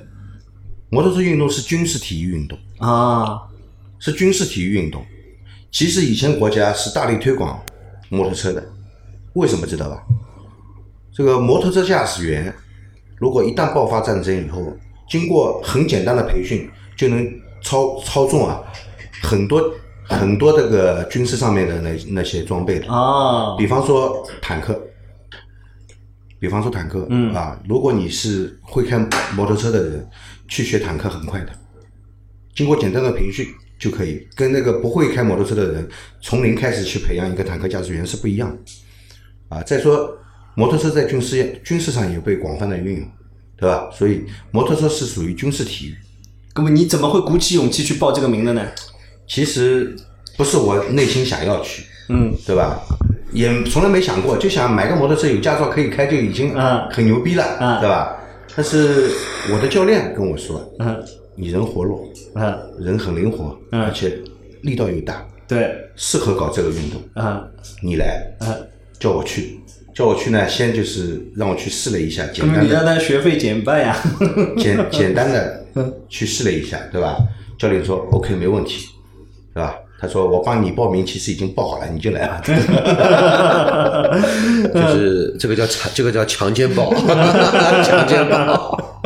[0.89, 3.41] 摩托车运动是军事体育运动，啊，
[3.99, 5.03] 是军事体育运动。
[5.71, 7.63] 其实以前国家是大力推广
[8.09, 8.63] 摩托车的，
[9.33, 10.03] 为什么知道吧？
[11.11, 12.53] 这个摩托车驾驶员，
[13.17, 14.73] 如果一旦爆发战争以后，
[15.09, 17.27] 经过很简单的培训，就能
[17.61, 18.61] 操操纵啊
[19.21, 22.87] 很多很多这个军事上面的那那些装备的。
[22.93, 23.55] 啊。
[23.57, 24.79] 比方说坦克，
[26.39, 27.33] 比方说坦克，嗯。
[27.33, 28.97] 啊，如果你是会开
[29.35, 30.09] 摩托车的人，
[30.47, 31.51] 去学坦克很快的，
[32.55, 33.45] 经过简单的培训
[33.79, 35.87] 就可以，跟那个不会开摩托车的人
[36.21, 39.55] 从零开始去培养一个坦克驾驶员是不一样的。
[39.55, 40.15] 啊，再说
[40.53, 43.07] 摩托车在军事业军事上也被广泛的运用，
[43.57, 43.89] 对吧？
[43.91, 45.95] 所以摩托车是属于军事体育。
[46.55, 48.61] 那么你怎么会鼓起勇气去报这个名的呢？
[49.25, 49.95] 其实
[50.35, 52.81] 不是我内心想要去，嗯，对吧？
[53.31, 58.17] 也从来没想过，就想买个摩托车有驾照可以开就已经嗯很牛逼了，嗯对吧？
[58.55, 59.11] 但是
[59.53, 61.01] 我的教练跟我说，嗯
[61.39, 62.01] 你人活络，
[62.35, 64.19] 嗯，人很灵活，嗯而且
[64.61, 67.41] 力道又大，对，适合搞这个运动，啊
[67.81, 68.53] 你来，啊，
[68.99, 69.57] 叫我去，
[69.95, 73.95] 叫我去呢，先就是让我去试了一下，简单的你让、他学费减半呀？
[74.59, 75.65] 简简单的
[76.09, 77.17] 去试了一下，对吧？
[77.57, 78.87] 教练说 OK 没问题，
[79.53, 79.75] 对吧？
[80.01, 82.41] 他说我帮你报名，其实已经报好了，你就来吧。
[84.73, 86.93] 就是这个叫强，这个叫强奸宝，
[87.83, 89.01] 强奸宝。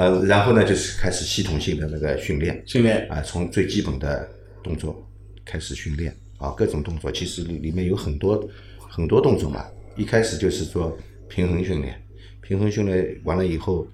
[0.00, 3.06] 呃，然后呢，就是开始系统性的那个训练，训练。
[3.10, 4.26] 啊，从最基本的
[4.62, 5.06] 动作
[5.44, 8.42] 开始训练啊，各种动作，其实里里面有很多
[8.78, 9.62] 很多动作嘛。
[9.96, 10.96] 一开始就是做
[11.28, 12.02] 平衡训练，
[12.40, 13.86] 平衡训练完了以后，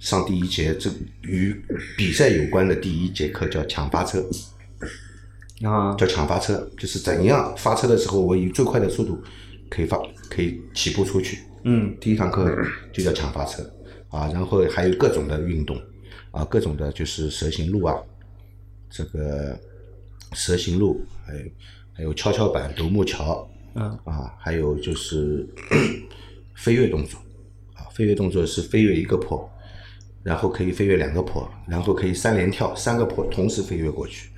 [0.00, 1.54] 上第一节这与
[1.96, 4.28] 比赛有关的第一节课叫抢发车，
[5.62, 9.22] 啊，叫抢发车，就是怎样发车的时候，我以最快的速度
[9.70, 9.96] 可以发，
[10.28, 11.38] 可以起步出去。
[11.62, 12.52] 嗯，第一堂课
[12.92, 13.62] 就叫抢发车
[14.12, 15.76] 啊，然后还有各种的运动
[16.30, 17.96] 啊，各种的就是蛇形路啊，
[18.88, 19.58] 这个
[20.34, 21.40] 蛇形路，还有
[21.94, 25.48] 还有跷跷板、独木桥，嗯啊，还有就是
[26.54, 27.18] 飞跃动作
[27.74, 29.50] 啊，飞跃动作是飞跃一个坡，
[30.22, 34.28] 然后可以飞跃两个坡，然后可以三连跳，三个坡同时飞跃过去。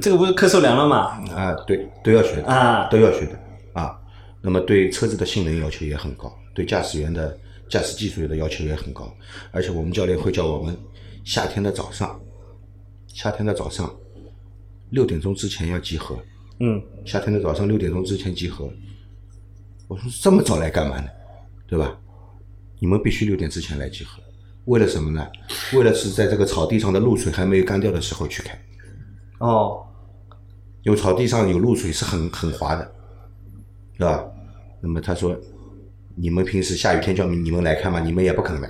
[0.00, 1.22] 这个不是课受凉了吗？
[1.34, 3.38] 啊，对，都要学的啊都要学的
[3.74, 4.00] 啊。
[4.40, 7.36] 那么对车子的性能要求也很高，对驾驶员的
[7.68, 9.12] 驾驶技术的要求也很高。
[9.50, 10.76] 而且我们教练会叫我们
[11.24, 12.20] 夏天的早上，
[13.08, 13.94] 夏天的早上
[14.90, 16.18] 六点钟之前要集合。
[16.60, 18.70] 嗯，夏天的早上六点钟之前集合。
[19.88, 21.08] 我说这么早来干嘛呢？
[21.66, 21.98] 对吧？
[22.78, 24.22] 你们必须六点之前来集合，
[24.66, 25.26] 为了什么呢？
[25.72, 28.58] 为了是在这个草地上的露水还没有干掉的时候去开，
[29.38, 29.82] 哦，
[30.82, 32.92] 因为草地上有露水是很很滑的，
[33.96, 34.24] 对吧？
[34.80, 35.34] 那么他说，
[36.16, 38.68] 你们平时下雨天叫你们来看嘛，你们也不肯来，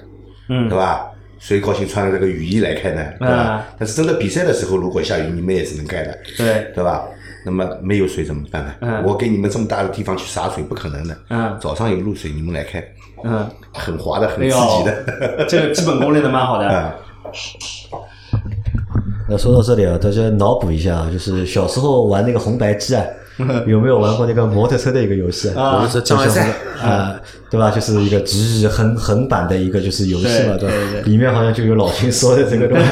[0.48, 1.06] 嗯对吧？
[1.38, 3.04] 谁高兴穿着这个雨衣来看呢？
[3.18, 3.34] 对吧？
[3.34, 7.04] 啊但是真的比赛的时候，如果下雨，你们也是能开的，对，对吧？
[7.44, 8.74] 那么没有水怎么办呢？
[8.80, 11.14] 嗯我给你们这么大的地方去洒水，不可能的。
[11.28, 12.82] 嗯早上有露水，你们来开，
[13.22, 15.44] 嗯，很滑的，很哎刺激的。
[15.46, 16.66] 这个基本功练的蛮好的。
[16.66, 16.94] 啊，
[19.28, 23.04] 那说到这里啊，大家脑补一下啊，就是小时候玩那个红白机啊，
[23.66, 27.14] 有没有玩过那个摩托车的一个游戏啊我们是障碍赛，啊，
[27.50, 27.70] 对吧？
[27.70, 31.02] 就是一个直横横版的一个就是游戏嘛，对对对？
[31.02, 32.84] 里面好像就有老秦说的这个东西，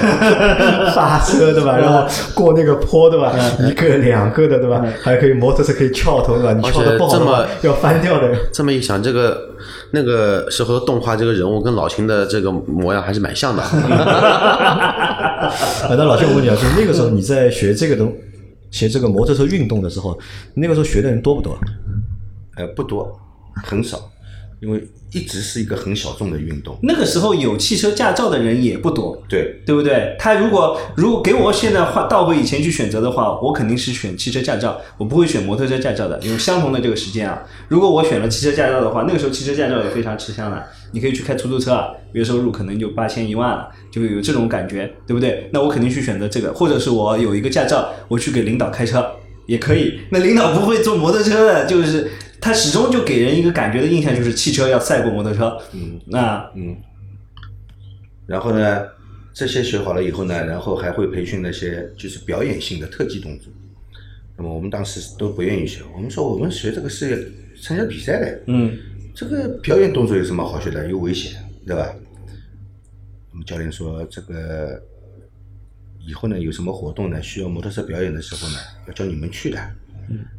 [0.95, 1.77] 刹车对吧？
[1.79, 3.33] 然后过那个坡对吧？
[3.61, 4.85] 嗯一个两个的对吧？
[5.03, 6.53] 还可以摩托车可以翘头对吧？
[6.53, 8.29] 你翘的不好的话而且要翻掉的。
[8.53, 9.39] 这么一想，这个
[9.93, 13.63] 那个时候的动画这个人物跟老秦的这个模样还是蛮像的。
[14.83, 15.53] 啊，
[15.91, 18.13] 那老秦我问你啊，就是那个时候你在学这个东
[18.73, 20.19] 学这个摩托车运动的时候，
[20.55, 21.57] 那个时候学的人多不多？
[22.57, 23.17] 呃，不多，
[23.65, 24.11] 很少，
[24.63, 26.79] 因为一直是一个很小众的运动。
[26.85, 30.15] 那个时候有汽车驾照的人也不多，对，对不对？
[30.19, 37.43] 他如果如果给我现在换倒回以前去选择的话，我肯定是选汽车驾照，我不会选摩托车驾照的，因为相同的这个时间啊。
[37.67, 45.51] 如果我选了汽车驾照的话，那个时候汽车驾照也非常吃香的，你可以去开出租车啊，月收入可能就八千一万了，就有这种感觉，对不对？
[45.53, 49.05] 那我肯定去选择这个，或者是我有一个驾照，我去给领导开车
[49.47, 49.99] 也可以。
[50.11, 52.09] 那领导不会坐摩托车的，就是
[52.43, 56.77] 他始终就给人一个感觉的印象就是汽车要赛过摩托车，嗯那嗯。
[58.27, 58.85] 然后呢，
[59.33, 63.53] 这些学好了以后呢，然后还会培训那些就是表演性的特技动作。
[64.37, 68.77] 那么我们当时都不愿意学，我们说我们学这个是参加比赛的，嗯
[69.15, 70.89] 这个表演动作有什么好学的？
[70.89, 71.95] 又危险，对吧？
[73.31, 74.83] 我们教练说，这个
[76.01, 79.59] 以后呢有什么活动呢，需要摩托车表演的时候呢，要叫你们去的。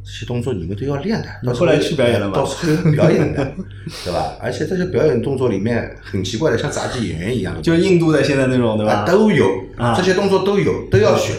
[0.04, 1.28] 这些动作你们都要练的。
[1.46, 3.54] 到时候后来去表演了吗到时候表演的，
[4.06, 4.34] 对吧？
[4.42, 8.94] 而且这些表演动作里面很奇怪的，像杂技演员一样的，就是印度的现在那种，对吧？
[8.94, 9.46] 啊都有
[9.78, 11.34] 啊，这些动作都有，都要学，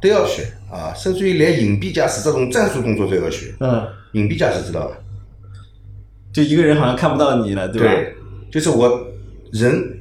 [0.00, 0.94] 都要学啊！
[0.94, 3.54] 甚至于连隐蔽驾驶这种战术动作都要学。
[3.60, 4.96] 嗯，隐蔽驾驶知道吧？
[6.32, 7.88] 就一个人好像看不到你了，对吧？
[7.88, 8.14] 对，
[8.52, 9.08] 就是我
[9.52, 9.98] 人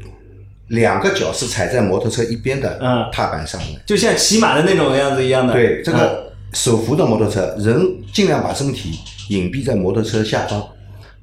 [0.67, 3.79] 两个脚是踩在摩托车一边的嗯踏板上的。
[3.87, 5.53] 就像骑马的那种样子一样的。
[5.53, 6.18] 对，这嗯个
[6.53, 7.79] 手扶的摩托车，人
[8.13, 10.63] 尽量把身体隐蔽在摩托车下方，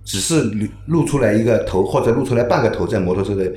[0.05, 3.51] 只是露露出来一个头或者露出来半个头在摩托车的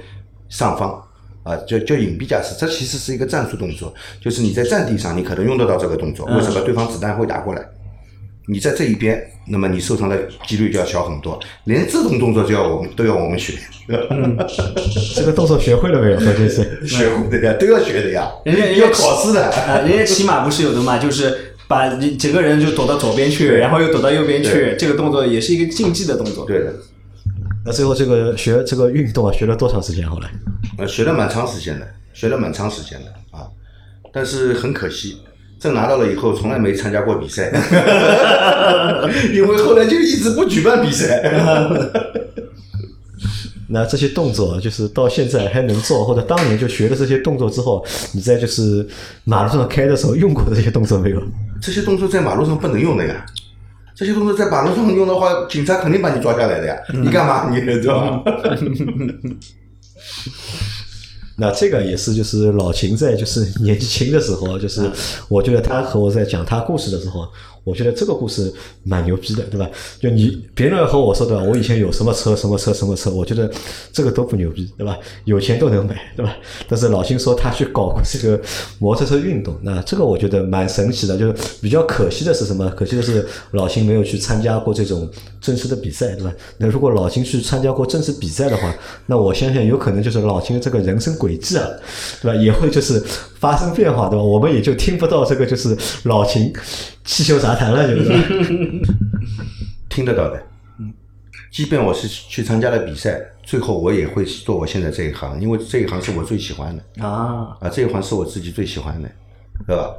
[0.50, 1.04] 上方。
[1.42, 6.60] 啊，叫叫隐蔽驾驶，这其实是一个战术动作，就是你在战地上，你可能用得到这个动作，为什么？
[6.62, 7.66] 对方子弹会打过来，
[8.46, 11.40] 你在这一边，那么你受伤的几率就要小很多。
[11.64, 13.54] 连这种动作就要我们都要我们学，
[15.16, 16.18] 这个动作学会了没有？
[16.18, 19.50] 关键是学会的呀，都要学的呀，人家人家要考试的。
[19.50, 26.44] 啊，人家骑马不是有的嘛，就是把人整个人就躲到左边去，然后又躲到右边去，这个动作也是一个竞技的动作。
[26.48, 26.74] 对的，
[27.64, 30.10] 那最后这个学这个运动啊，学了多长时间？
[30.10, 30.32] 后来
[30.80, 33.46] 呃，学了蛮长时间的，学了蛮长时间的啊，
[34.12, 35.18] 但是很可惜，
[35.60, 37.52] 证拿到了以后，从来没参加过比赛，
[39.32, 41.22] 因为后来就一直不举办比赛。
[43.72, 48.84] 那这些动作就是到现在还能做，或者当年就学了这些动作之后，你在就是
[49.26, 51.22] 马路上开的时候用过这些动作没有？
[51.62, 53.26] 这些动作在马路上不能用的呀，
[53.96, 56.76] 这些动作在马路上用的话， 警察肯定把你抓下来的呀。
[56.94, 57.50] 你干嘛？
[57.54, 58.24] 你知道吧？
[61.42, 64.90] 那这个也是，就是老秦在就是年纪轻的时候，就是
[65.30, 67.26] 我觉得他和我在讲他故事的时候，
[67.64, 68.52] 我觉得这个故事
[68.84, 69.70] 蛮牛逼的，对吧？
[70.00, 73.50] 就你别人和我说的，我以前有什么车什么车什么车，我觉得
[73.94, 74.98] 这个都不牛逼，对吧？
[75.26, 76.36] 有钱都能买，对吧？
[76.68, 78.42] 但是老秦说他去搞过这个
[78.80, 81.20] 摩托车运动，那这个我觉得蛮神奇的。
[81.20, 82.70] 就是比较可惜的是什么？
[82.70, 85.10] 可惜的是老秦没有去参加过这种
[85.42, 86.34] 正式的比赛，对吧？
[86.58, 88.74] 那如果老秦去参加过正式比赛的话，
[89.06, 91.68] 那我相信有可能就是老秦的这个人生轨迹啊，
[92.22, 92.36] 对吧？
[92.42, 93.04] 也会就是
[93.38, 94.24] 发生变化，对吧？
[94.24, 96.54] 我们也就听不到这个就是老秦
[97.10, 98.12] 汽修杂谈了，就是。
[99.90, 100.38] 听得到的。
[100.80, 100.94] 嗯
[101.52, 109.10] 即便我是去参加了比赛，最后我也会做我现在这一行，因为这一行是我最喜欢的啊，啊，这一行是我自己最喜欢的，
[109.66, 109.90] 对吧？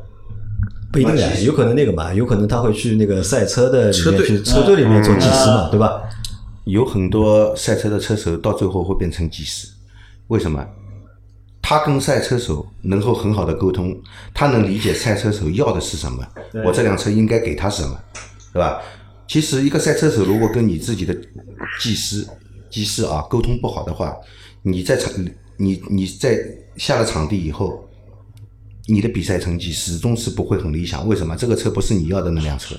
[0.93, 6.01] 不一定的，有可能那个嘛，有可能他会去那个赛车的里车队面去车队里面做技师嘛，对吧？
[6.67, 9.67] 有很多赛车的车手到最后会变成技师，
[10.29, 10.65] 为什么？
[11.71, 13.97] 他跟赛车手能够很好的沟通，
[14.35, 16.27] 他能理解赛车手要的是什么，
[16.65, 17.97] 我这辆车应该给他什么，
[18.53, 18.83] 对吧？
[19.29, 21.17] 其实一个赛车手如果跟你自己的
[21.79, 22.27] 技师
[22.69, 24.17] 技师啊沟通不好的话，
[24.63, 25.13] 你在场
[25.59, 26.45] 你你在
[26.77, 27.89] 下了场地以后，
[28.89, 31.07] 你的比赛成绩始终是不会很理想。
[31.07, 31.37] 为什么？
[31.37, 32.75] 这个车不是你要的那辆车。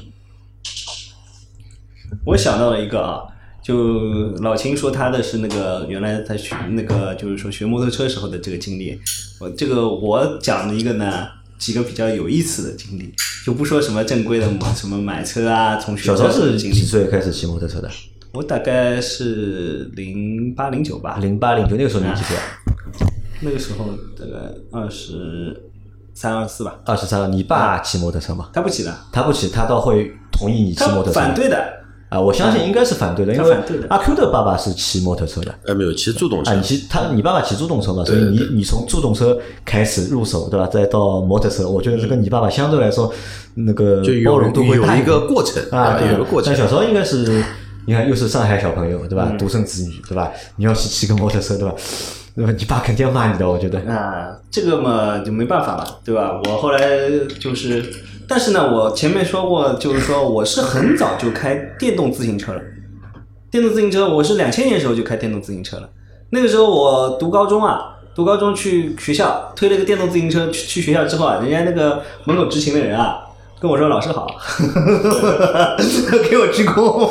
[2.26, 3.24] 我想到了一个啊，
[3.64, 9.00] 就老秦说他的是那个原来他学那个就是说学摩托车时候的这个经历，
[9.40, 13.14] 我这个我讲的一个呢几个比较有意思的经历，
[13.46, 17.90] 就不说什么正规的什么买车啊，从学小时候是几校的经历，岁开始骑摩托车的？
[18.34, 22.44] 我大概是零八零九吧，零八零九那个时候你几岁啊？
[23.42, 23.86] 那个时候
[24.18, 25.70] 大概二十
[26.14, 27.32] 三二四吧，二十三。
[27.32, 28.50] 你爸骑摩托车吗？
[28.54, 31.12] 他不骑的，他不骑，他倒会同意你骑摩托车。
[31.12, 31.81] 反对的，
[32.12, 33.58] 啊，我相信应该是反对的，因为
[33.88, 35.56] 阿 Q 的爸爸是骑摩托车的。
[35.66, 40.68] 呃，没有骑助动车啊，你，骑他，你爸爸骑助动车嘛，所以你你从助动车开始入手，对吧？
[40.68, 43.10] 再到摩托车，我觉得这跟你爸爸相对来说，
[43.54, 46.62] 那个就有包容度会有一个过程啊，对有个过程但。
[46.62, 47.42] 小时候应该是，
[47.86, 49.32] 你看又是上海小朋友，对吧？
[49.40, 50.30] 独生子女，对吧？
[50.58, 51.74] 你要是骑个摩托车，对吧？
[52.36, 52.54] 对吧？
[52.58, 53.80] 你爸肯定要骂你的，我觉得。
[53.92, 56.40] 啊，这个嘛就没办法嘛，对吧？
[56.46, 56.80] 我后来
[57.40, 57.84] 就是，
[58.28, 62.62] 但是呢，我前面说过，就是说我是很早就开电动自行车了。
[63.50, 65.90] 电动自行车，我是两千年时候就开电动自行车了。
[66.30, 73.26] 那个时候我读高中啊，读高中去学校推了个电动自行车去去学校之后啊，人家那个门口执勤的人啊。
[73.62, 74.26] 跟我说老师好，
[76.28, 77.08] 给我鞠躬。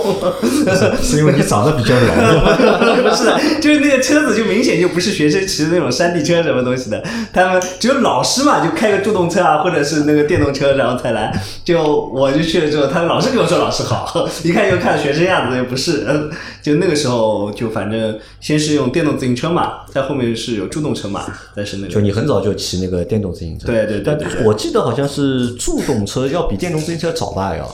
[1.00, 2.12] 是因为你长得比较老，
[3.08, 7.00] 不是的，就是那个车子就明显就不是学生骑的那种山地车什么东西的，
[7.32, 11.32] 他们只有老师嘛，就开个助动车啊，或者是那个电动车，然后才来。
[11.64, 16.04] 就我就去了之后，他老师给我说老师好， 一看就看学生样子，也不是。
[16.08, 16.28] 嗯
[16.60, 21.24] 就那个时候就反正先是用电动自行车嘛，在后面是有助动车嘛，
[21.56, 23.66] 但是那个就你很早就骑那个电动自行车。
[23.66, 27.56] 对对对但对对我记得好像是助动车要比电动自行车早吧？
[27.56, 27.68] 要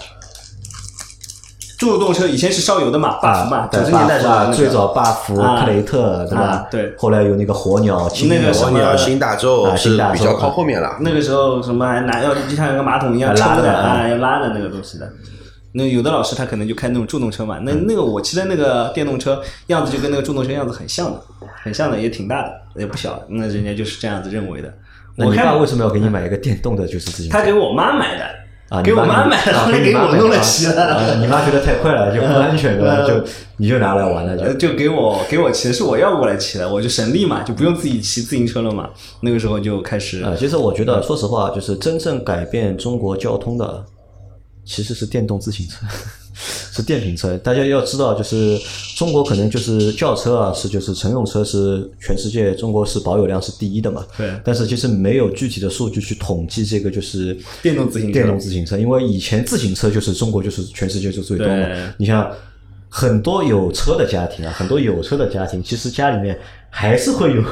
[1.78, 6.66] 助动车以前是烧油的嘛嘛，九十年代个啊最早 buff 啊克雷特对吧啊？
[6.70, 10.96] 对后来有那个火鸟、那个什么火鸟、新大洲啊是新大洲比较靠后面了。
[11.00, 15.06] 那个时候什么还拿要就像一个马桶一样拉的啊要拉的那个东西的。
[15.72, 21.20] 那有的老师他可能就开那种助动车嘛，那那个我骑的那个电动车样子就跟那个助动车样子很像的，
[21.62, 23.22] 很像的，也挺大的，也不小。
[23.28, 24.72] 那人家就是这样子认为的。
[25.18, 27.36] 我爸为什么要给你买一个电动的，就是自行车？
[27.36, 28.24] 他给我妈买的，
[28.68, 31.16] 啊，给我妈买的，啊后来给我弄了骑啊了。
[31.20, 32.96] 你妈觉得太快了，就不安全，对吧？
[33.00, 33.24] 嗯就
[33.58, 34.68] 你就拿来玩了，呃，就。
[34.70, 38.90] 就给我给我骑是我要过来骑的，我就省力嘛，就不用自己骑自行车了嘛。
[39.20, 43.84] 那个时候就开始呃，其实我觉得，说实话，就是真正改变中国交通的，
[44.64, 45.86] 其实是电动自行车，
[46.36, 47.36] 是电瓶车。
[47.38, 48.58] 大家要知道，就是
[48.96, 54.04] 中国可能就是轿车啊，是就是乘用车是全世界中国是保有量是第一的嘛。
[54.16, 61.94] 对但是其实没有具体的数据去统计这个就是电动自行车电动自行车，因为以前自行车就是中国就是全世界就最多嘛。
[61.98, 62.30] 你像
[62.88, 66.38] 很多有车的家庭啊，很多有车的家庭，其实家里面
[66.70, 67.42] 还是会有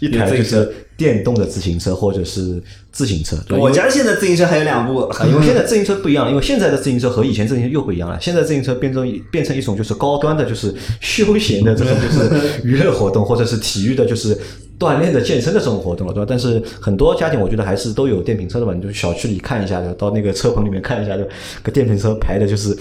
[0.00, 3.36] 一台就是电动的自行车或者是自行车。
[3.56, 8.18] 我家现在自行车还有两部，啊，因为现在自行车不一样了，因为现在的自行车和以前自行车又不一样了。
[8.20, 14.36] 现在自行车变成变成一种就是高端的，就是休闲的这种就是娱乐活动，或者是体育的，就是
[14.78, 16.26] 锻炼的健身的这种活动了，对吧？
[16.28, 21.24] 但是很多家庭我觉得还是都有电瓶车的嘛，你就小区里看一下，就到那个车棚里面看一下，就
[21.62, 22.76] 个电瓶车排的就是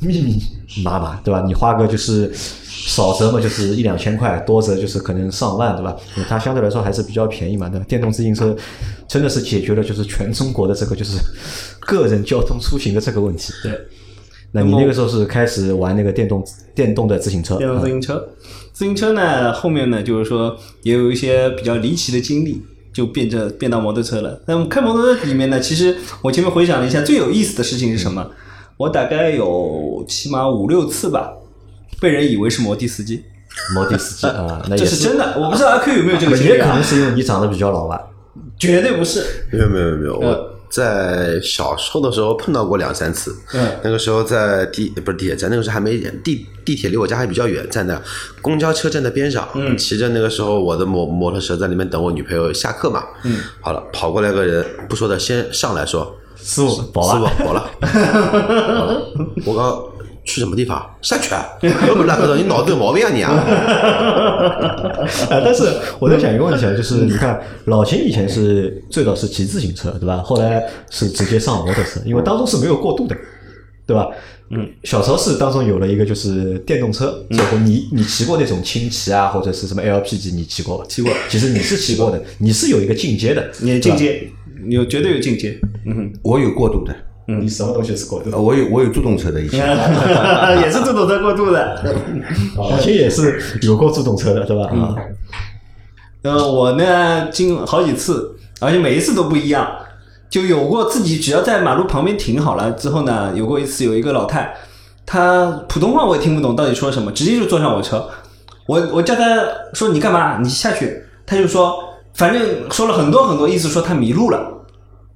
[0.00, 0.42] 密密
[0.82, 1.42] 麻麻，对吧？
[1.46, 2.32] 你花个就是。
[2.82, 5.94] 少则嘛就是一两千块，多则就是可能上万，对吧？
[6.26, 7.84] 它相对来说还是比较便宜嘛，对吧？
[7.86, 8.56] 电动自行车
[9.06, 11.18] 真的是解决了就是全中国的这个就是
[11.80, 13.52] 个人交通出行的这个问题。
[13.62, 13.78] 对，
[14.52, 16.42] 那你那个时候是开始玩那个电动
[16.74, 17.58] 电动的自行车？
[17.58, 18.28] 电动自啊行车，
[18.72, 22.62] 自行车呢后面呢就是说也有一些比较离奇的经历，
[22.94, 24.40] 就变着变到摩托车了。
[24.46, 28.26] 那么开摩托车里面呢，其实我前面回想了一下，最有意思的事情是什么？
[28.80, 31.34] 我大概有起码五六次吧，
[32.00, 33.22] 被人以为是摩的司机，
[33.74, 35.36] 摩的司机啊，那也这是真的。
[35.38, 36.82] 我不知道阿 Q 有没有这个经历啊也可能？
[36.82, 38.00] 是因为你长得比较老吧。
[38.58, 39.22] 绝对不是。
[39.52, 43.36] 没有没有没有，嗯我在小时候的时候碰到过两三次。
[43.52, 48.00] 嗯那个时候在地不是地铁站，那个时候还没地地铁离我家还比较远，在那
[48.40, 53.04] 公交车站的边上，嗯骑着那个时候我的摩摩托车在里面等我女朋友下课嘛。
[53.24, 57.32] 嗯，好了，跑过来个人不说的，先上来说师傅，饱师傅了。
[57.44, 57.70] 饱了。
[57.80, 59.12] 好了
[59.46, 59.82] 我刚
[60.24, 60.84] 去什么地方？
[61.02, 61.46] 山区啊？
[61.62, 63.32] 我不是大哥，你脑子有毛病啊你啊！
[63.32, 65.06] 啊，
[65.44, 65.64] 但是
[65.98, 70.18] 我在想一个问题啊，就是你看老秦以前是最早是骑自行车，对吧？
[70.24, 73.16] 后来是直接上摩托车，因为当中是没有过渡的，
[73.86, 74.06] 对吧？
[74.52, 80.84] 嗯，小时候是当中有了一个就是电动车，之后你你骑过那种轻骑啊，或者是什么 LP 级，你骑过吧？
[80.88, 84.28] 骑过其实你是骑过的， 你是有一个进阶的，你进阶，
[84.68, 85.58] 有绝对有境界。
[85.86, 86.94] 嗯哼，我有过渡的，
[87.28, 88.40] 嗯你什么东西是过渡呃？
[88.40, 89.66] 我有我有助动车的以前，
[90.60, 91.82] 也是助动车过渡的。
[92.56, 94.68] 老秦也是有过助动车的，对吧？
[94.72, 94.94] 嗯，
[96.22, 99.68] 呃，我呢经好几次，而且每一次都不一样。
[100.28, 104.54] 就有过自己只要在马路旁边停好了之后呢，有过一次有一个老太，
[105.04, 108.08] 她普通话我也听不懂到底说什么，直接就坐上我车。
[108.66, 109.24] 我我叫她
[109.72, 110.38] 说你干嘛？
[110.40, 111.02] 你下去。
[111.26, 111.82] 她就说
[112.14, 114.56] 反正说了很多很多，意思说他迷路了。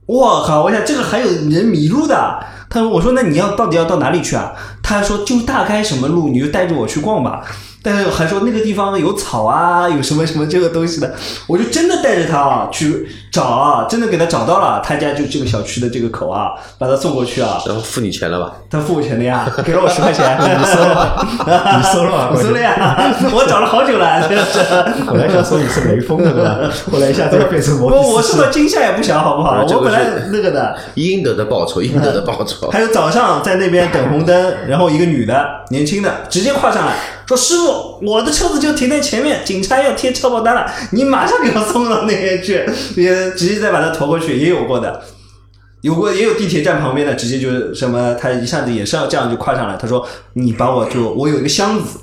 [0.06, 0.62] 我靠！
[0.62, 2.38] 我想这个还有人迷路的。
[2.68, 4.52] 他说：“我说那你要到底要到哪里去啊？”
[4.84, 7.40] 他说：“就大概什么路，你就带着我去逛吧。”
[7.86, 11.14] 但是还说那个地方有草啊，有什么什么这个东西的，
[11.46, 17.60] 我就真的带着他啊去找啊，真的给他找到了，他家就这个小区的这个口啊，把他送过去啊。
[17.66, 18.54] 然后付你钱了吧？
[18.70, 21.26] 他付我钱的呀， 给了我十块钱， 你收了吧？
[21.76, 22.96] 你收了吧我收了呀，
[23.34, 24.58] 我找了好久了，是。
[25.06, 26.56] 本来想说你是雷锋的，对吧？
[26.90, 29.62] 后来一下子又变成摩不，托司机我受到惊吓也不小，好不好？
[29.62, 30.74] 我本来那个的。
[30.94, 32.70] 应得的报酬，应得的报酬。
[32.70, 36.96] 还有早上在那边等红灯，然后一个女的，年轻的，直接跨上来
[37.28, 42.66] 说：“师傅，我的车子就停在前面，警察要贴车保单了，你马上给我送到那边去。
[43.00, 45.00] ”也直接再把他驮过去，也有过的。
[45.82, 49.76] 有过也有地铁站旁边的，直接就是什么，他一下子也是要这样就跨上来。
[49.76, 50.04] 他说
[50.34, 52.00] ：“你把我就我有一个箱子，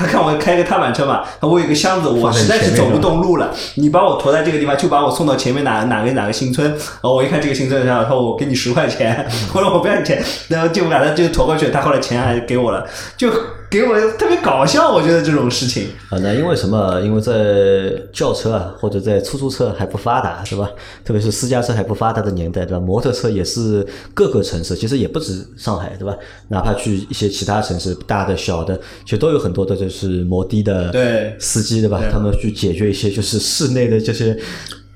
[0.00, 6.70] 他看我开个踏板车嘛，我有个箱子，我实在是走不动路了，你把我驮在这个地方，就把我送到前面哪哪个哪个新村。
[6.70, 12.82] 然后，我一看这个新村上，他说我给你十块钱， 我说我不要你钱，然后就把他就驮过去，他后来钱还给我了，
[13.14, 13.30] 就
[13.70, 15.86] 给我特别搞笑，我觉得这种事情。
[16.08, 17.00] 啊，那因为什么？
[17.02, 20.68] 因为在轿车啊，或者在出租车还不发达，是吧？
[21.04, 22.80] 特别是私家车还不发达的年代，对吧？
[22.80, 26.16] 摩托车也是各个城市，其实也不止上海，对吧？
[26.48, 32.02] 哪怕去一些其他城市，大的、小的，其实都有很多的就是摩的的司机，对吧？
[32.10, 34.36] 他们去解决一些就是室内的这些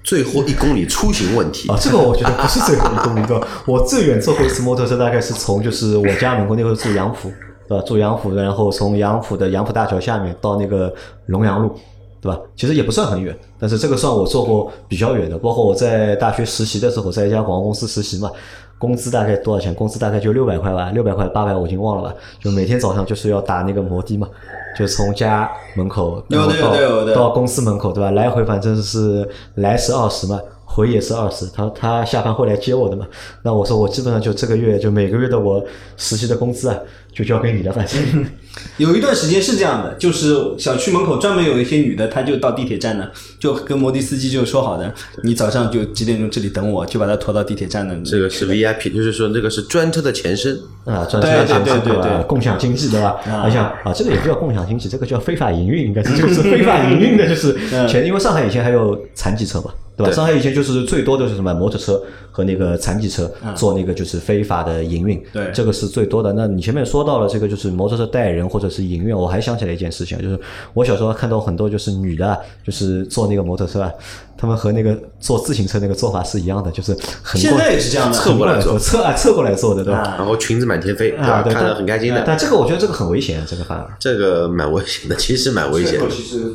[0.02, 3.46] 最后一公里出行问题啊，这个我觉得不是最后一公里对吧？
[3.66, 7.32] 我最远坐过一次摩托车，大概是从就是我家门口那会儿住杨浦，
[7.68, 7.84] 对吧？
[7.86, 10.92] 住杨浦，然后从杨浦的杨浦大桥下面到那个
[11.26, 11.74] 龙阳路，
[12.20, 12.38] 对吧？
[12.56, 15.38] 其实也不算很远，但是这个算我做过比较远的。
[15.38, 18.30] 包括我在大学实习的时候，在一家广告公司实习嘛，
[18.78, 19.74] 工资大概多少钱？
[19.74, 22.14] 工资大概就六百块吧，六百块八百我已经忘了吧。
[22.40, 24.28] 就每天早上就是要打那个摩的嘛，
[24.76, 28.10] 就从家门口有的有的到公司门口，对吧？
[28.10, 30.40] 来回反正是来时二十嘛，
[30.74, 31.46] 回也是二十。
[31.54, 33.06] 他他下班会来接我的嘛。
[33.42, 35.64] 那我说我基本上就这个月就每个月的我
[35.96, 36.76] 实习的工资啊，
[37.12, 38.26] 就交给你了，反正。
[38.78, 43.08] 有一段时间是这样的，就是小区门口专门有一些女的，她就到地铁站呢，
[43.38, 44.92] 就跟摩的司机就说好的，
[45.24, 47.96] 你早上就几点钟这里等我，就把她拖到地铁站的。
[48.04, 50.56] 这个是 VIP，就是说这个是专车的前身。
[50.84, 53.16] 啊，专车的前身对对对共享经济对吧？
[53.26, 60.11] 啊而且啊，这个也不叫共享经济，这个叫非法营运，应该是这个是非法营运的，就是嗯前，因为上海以前还有残疾车嘛，对吧？
[60.11, 66.32] 对上海以前就是最多的是什么摩托车和那个残疾车做那个就是非法的营运，对这个是最多的。
[66.32, 70.38] 那你前面说到了这个就是摩托车带人或者是营运，我还想起来一件事情，就是
[70.72, 73.92] 我小时候看到很多就是女的啊，就是坐那个摩托车啊，
[74.36, 80.01] 他们和那个坐自行车那个做法是一样的，就是很现在也是这样的，侧过来坐侧啊侧过来坐的，对吧？
[80.01, 81.26] 啊然后裙子满天飞，对吧？
[81.26, 82.24] 啊，对，看得很开心的。
[82.26, 83.86] 但这个我觉得这个很危险，这个反而。
[84.01, 86.09] 这个蛮危险的，其实蛮危险的。
[86.09, 86.53] 其实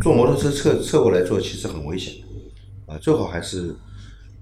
[0.00, 2.35] 坐摩托车侧侧过来坐其实很危险的，
[2.86, 3.74] 啊，最好还是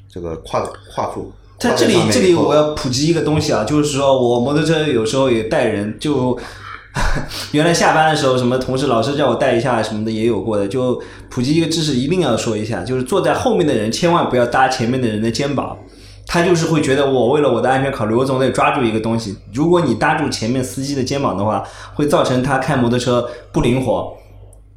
[0.08, 0.60] 这个跨
[0.94, 1.32] 跨坐。
[1.58, 6.38] 在这里这里我要普及一个东西啊，就是说我摩托车有时候也带人，就
[7.52, 15.76] 原来下班的时候，什么同事老师叫我带一下什么的也有过的，就普及一个知识，一定要说一下，就是坐在后面的人千万不要搭前面的人的肩膀。
[16.26, 19.36] 他就是会觉得我为了我的安全考虑，我总得抓住一个东西。
[19.52, 21.62] 如果你搭住前面司机的肩膀的话，
[21.94, 24.16] 会造成他开摩托车不灵活。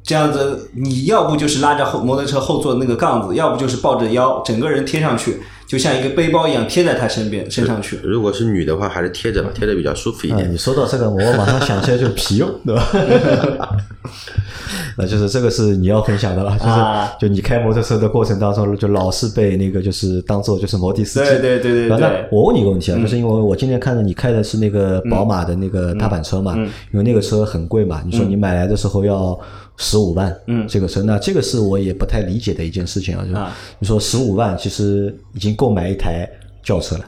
[0.08, 5.36] 这样子，你要不就是拉着后摩托车后座那个杠子，要不就是抱着腰，整个人贴上去，
[5.66, 8.00] 就像一个背包一样贴在他身边身上去。
[8.02, 10.50] 如果是女的话，还是贴着吧，贴着比较舒服一啊，点。
[10.50, 12.88] 你说到 这个，我马上想起来就是皮肉，对吧？
[14.96, 21.28] 那就是这个是你要分享的了，就是、啊就你开摩托车的过程当中，就老是被那个就是当做就是摩的司机。
[21.28, 29.38] 对对对对吧那我问你一个问题啊，就是因为我今天看到你开的是那个宝马的那个踏板车嘛，嗯因为那个车很贵嘛，你说你买来的时候要
[29.78, 36.28] 十五万，嗯这个车，那这个是我也不太理解的一件事情啊，就是啊你说十五万其实已经购买一台
[36.62, 37.04] 轿车了。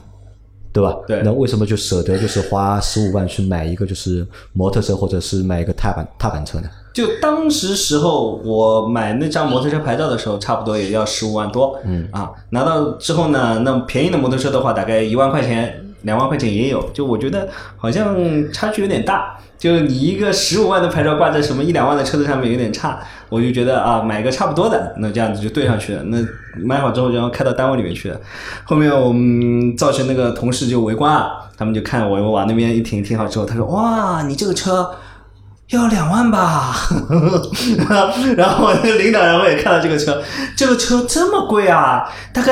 [0.73, 0.95] 对吧？
[1.05, 6.69] 对那为什么就舍得就是花十五万去买一个就是摩托车，或者是买一个踏板踏板车呢？
[6.93, 11.77] 就当时时候我买那张摩托车牌照的时候，差不多也要十五万多。
[11.83, 18.15] 嗯啊，拿到之后呢，那便宜的摩托车的话，大概一万块钱两万块钱也有，就我觉得好像
[18.53, 19.37] 差距有点大。
[19.61, 22.97] 就你一个十五万的牌照挂在什么一两万的车子上面有点差，
[23.29, 26.01] 我就觉得啊，买个差不多的，那这样子就对上去了。
[26.05, 26.17] 那
[26.65, 28.19] 买好之后，然后开到单位里面去了。
[28.63, 34.89] 后面我们造成那个同事就围观啊，他们就看我我往那边一停停好之后，他说哇，你这个车。
[35.69, 36.75] 要两万吧，
[38.35, 40.21] 然后我那领导然后也看到这个车，
[40.53, 42.03] 这个车这么贵啊，
[42.33, 42.51] 大概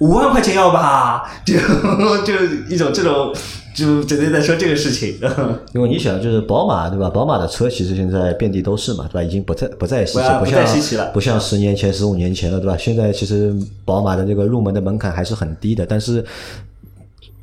[0.00, 1.54] 五万块钱要吧，就
[2.26, 2.34] 就
[2.68, 3.32] 一种这种，
[3.78, 5.18] 就整天在说这个事情。
[5.72, 7.08] 因为你想，就是宝马对吧？
[7.08, 9.22] 宝马的车其实现在遍地都是嘛，对吧？
[9.22, 12.76] 已经不再不再稀奇，不像再稀奇了不像十年前、十五年前了，对吧？
[12.76, 13.54] 现在其实
[13.84, 16.24] 宝马的这个入门的门槛还是很低的，但是。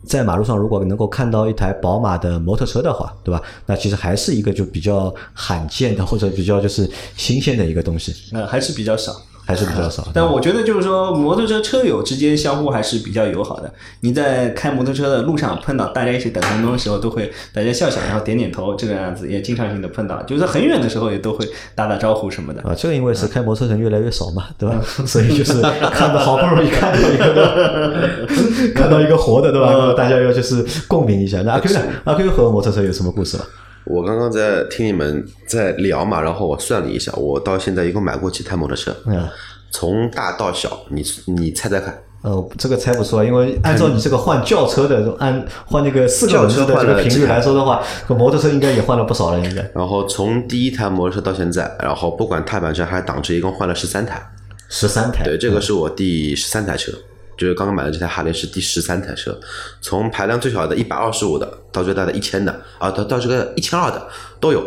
[0.08, 3.42] 在马路上，如果能够看到一台宝马的摩托车的话，对吧？
[3.66, 9.12] 那其实还是一个就比较罕见的，或者比较就是新鲜的一个东西，呃，还是比较少。
[9.46, 10.08] 还是比较少。
[10.14, 13.72] 但我觉得就是说，摩托车车友之间相互还是比较友好的。
[14.02, 20.22] 你在开摩托车的路上碰到大家一起等红灯的时候，都会大家笑笑，然后点点头，这个样子也经常性的碰到。
[20.24, 22.62] 就是很远的时候也都会打打招呼什么的。
[22.62, 24.82] 啊，这个因为是开摩托车人越来越少嘛，对吧？
[25.06, 29.94] 所以就是看到好不容易看到一个， 看到一个活的，对吧？
[29.96, 31.42] 大家要就是共鸣一下。
[31.44, 31.82] 那阿 Q 呢？
[32.06, 33.44] 阿 Q 和摩托车有什么故事吗？
[33.86, 39.28] 我刚刚在听你们在聊嘛，然后我算了一下，我到现在一共买过几台摩托车，嗯，
[39.72, 41.98] 从大到小，你你猜猜看？
[42.22, 54.20] 呃，这个猜不出来，因为按照你这个换轿车的，按换那个四个轮子的这个频率来说的话，这摩托车应该也换了不少了，应该然后从第一台摩托车到现在，然后不管踏板车还是挡车，一共换了十三台。
[54.68, 55.24] 十三台。
[55.24, 56.92] 对，这个是我第十三台车，
[57.38, 59.40] 就是刚刚买的这台哈雷是第十三台车，
[59.82, 64.08] 从排量最小的一百二十五的到最大的一千的啊，到到这个一千二的
[64.40, 64.64] 都有。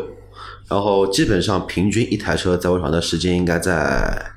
[0.69, 4.33] 然后基本上平均一台车在我手上的时间应该在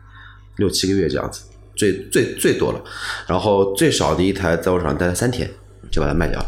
[0.55, 1.41] 六七个月这样子，
[1.75, 2.81] 最最最多了。
[3.27, 5.49] 然后最少的一台在我手上待了三天
[5.91, 6.45] 就把它卖掉了。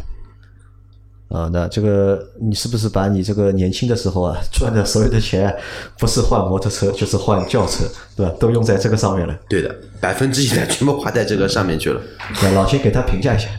[1.33, 5.51] 啊，那这个你是不是把你这个年轻的时候啊赚的所有的钱，
[5.97, 8.31] 不是换摩托车就是换轿车，对吧？
[8.39, 9.35] 都用在这个上面了。
[9.49, 11.99] 对的，百分之一的全部花在这个上面去了。
[12.43, 13.49] 那老秦给他评价一下，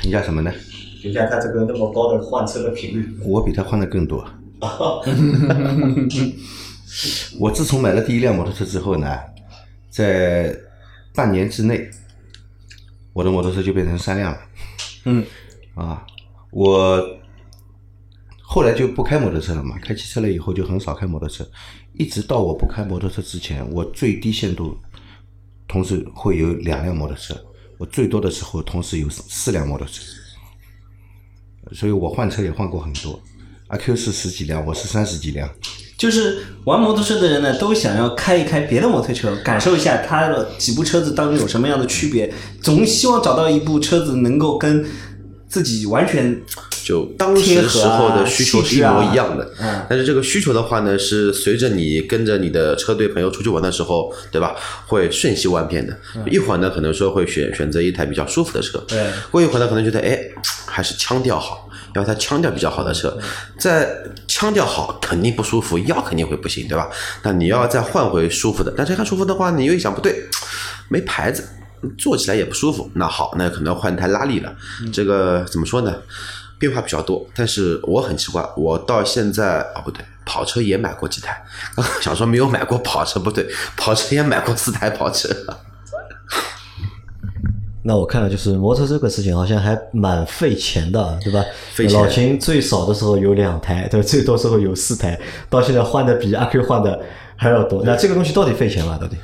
[0.00, 0.52] 评价什么呢？
[1.02, 3.18] 评价他这个那么高的换车的频率。
[3.24, 4.24] 我比他换的更多。
[7.40, 9.18] 我自从买了第一辆摩托车之后呢，
[9.90, 10.56] 在
[11.16, 11.90] 半年之内，
[13.12, 14.38] 我的摩托车就变成三辆了。
[15.06, 15.24] 嗯，
[15.74, 16.06] 啊，
[16.54, 17.04] 我
[18.40, 21.44] 后来就不开摩托车了嘛，开汽车了以后就很少开摩托车，
[21.94, 24.78] 一直到我不开摩托车之前，我最低限度
[25.66, 27.34] 同时会有两辆摩托车，
[27.76, 30.00] 我最多的时候同时有四辆摩托车，
[31.72, 33.20] 所以我换车也换过很多。
[33.66, 35.50] 阿 Q 是十几辆，我是三十几辆。
[35.98, 42.32] 就是玩摩托车的人呢，都想要开一开别的摩托车，感受一下它的几部车子当中有什么样的区别，
[42.62, 44.86] 总希望找到一部车子能够跟
[45.54, 46.42] 自己完全
[46.84, 49.48] 就当时时候的需求是一模一样的，
[49.88, 54.56] 但是这个需求的话呢，是随着你跟着你的车队朋友出去玩的时候，对吧？
[54.88, 55.96] 会瞬息万变的。
[56.28, 58.84] 一会儿呢，可能说会选选择一台比较舒服的车，
[59.30, 60.18] 过一会儿呢，可能觉得哎，
[60.66, 63.16] 还是腔调好，要一台腔调比较好的车。
[63.56, 63.88] 在
[64.26, 66.90] 腔调好肯定不舒服，腰肯定会不行，对吧？
[67.22, 70.16] 那你要再换回舒服的，但是看舒服的话，你又一想不对，
[70.88, 71.44] 没牌子。
[71.96, 74.54] 坐起来也不舒服，那好，那可能要换台拉力了。
[74.92, 75.94] 这个怎么说呢？
[76.56, 81.44] 变化比较多，但是我很奇怪，我到现在啊、不对，跑车也买过几台。
[81.74, 85.28] 刚 刚想说没有买过跑车，不对，跑车也买过四台跑车。
[87.86, 91.44] 那我看了，就是摩托车这个事情好像还蛮费钱的，对吧？
[91.74, 95.20] 费钱老秦最少的时候有两台，对吧，最多时候有四台，
[95.50, 96.98] 到现在换的比阿 Q 换的
[97.36, 97.82] 还要多。
[97.84, 98.96] 那这个东西到底费钱吗？
[98.98, 99.16] 到底？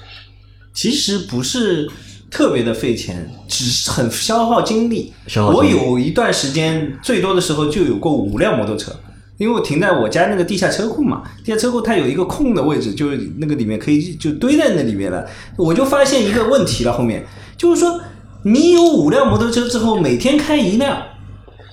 [0.75, 1.89] 其实不是
[2.31, 5.13] 特别的费钱，只是很消耗精力。
[5.53, 8.93] 我有一段时间最多的时候就有过五辆摩托车，
[9.37, 15.27] 因为我停在我家那个地下车库嘛，地下车库它有一个空的位置，就是那个里面可以就堆在那里面了。
[15.57, 17.27] 我就发现一个问题了，后面
[17.57, 18.01] 就是说
[18.45, 21.03] 你有五辆摩托车之后，每天开一辆，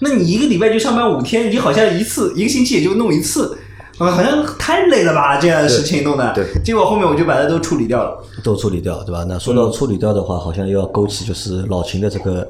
[0.01, 3.57] 那你一个礼拜就上班五天，你好像一次一个星期也就弄一次。
[3.97, 6.33] 啊，好像太累了吧，这样的事情弄的。
[6.33, 8.17] 对结果后面我就把它都处理掉了。
[8.43, 9.25] 都处理掉，对吧？
[9.27, 12.47] 那说到处理掉的话，好像又要勾起就是老秦的这个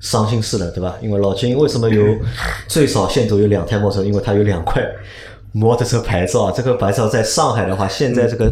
[0.00, 0.94] 伤心事了，对吧？
[1.02, 2.02] 因为老秦为什么有
[2.66, 4.06] 最少限度有两台摩托车？
[4.08, 4.82] 因为他有两块
[5.52, 6.52] 摩托车牌照啊。
[6.54, 8.50] 这个牌照在上海的话，现在这个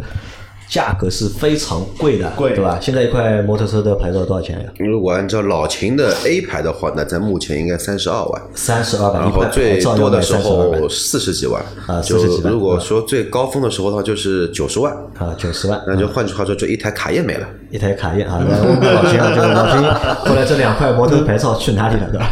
[0.68, 2.78] 价格是非常贵的，贵对吧？
[2.80, 4.66] 现在一块摩托车的牌照多少钱呀？
[4.78, 17.46] 如果按照老秦的 A 牌的话，那在目前应该三十二万，三十二万一然后块，最多的时候四十几万啊就40几万如果说最高峰的时候的话，就是九十万，啊，九十万，那就换句话说，就一台卡宴没了。
[17.70, 18.44] 一台卡宴啊。
[18.48, 19.82] 那我们老秦啊，这个老秦
[20.30, 22.30] 后来这两块摩托牌照去哪里了，对吧？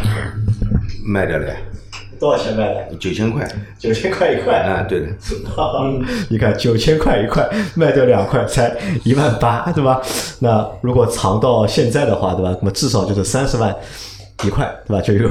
[1.05, 1.53] 卖掉了呀，
[2.23, 2.95] 多少钱卖的？
[2.97, 3.45] 九千块。
[3.77, 5.07] 九千块一块啊，对的，
[6.29, 7.45] 你看九千块一块，
[7.75, 10.01] 卖掉两块才一万八，对吧？
[10.39, 12.55] 那如果藏到现在的话，对吧？
[12.61, 13.75] 那么至少就是三十万
[14.45, 15.01] 一块，对吧？
[15.01, 15.29] 就有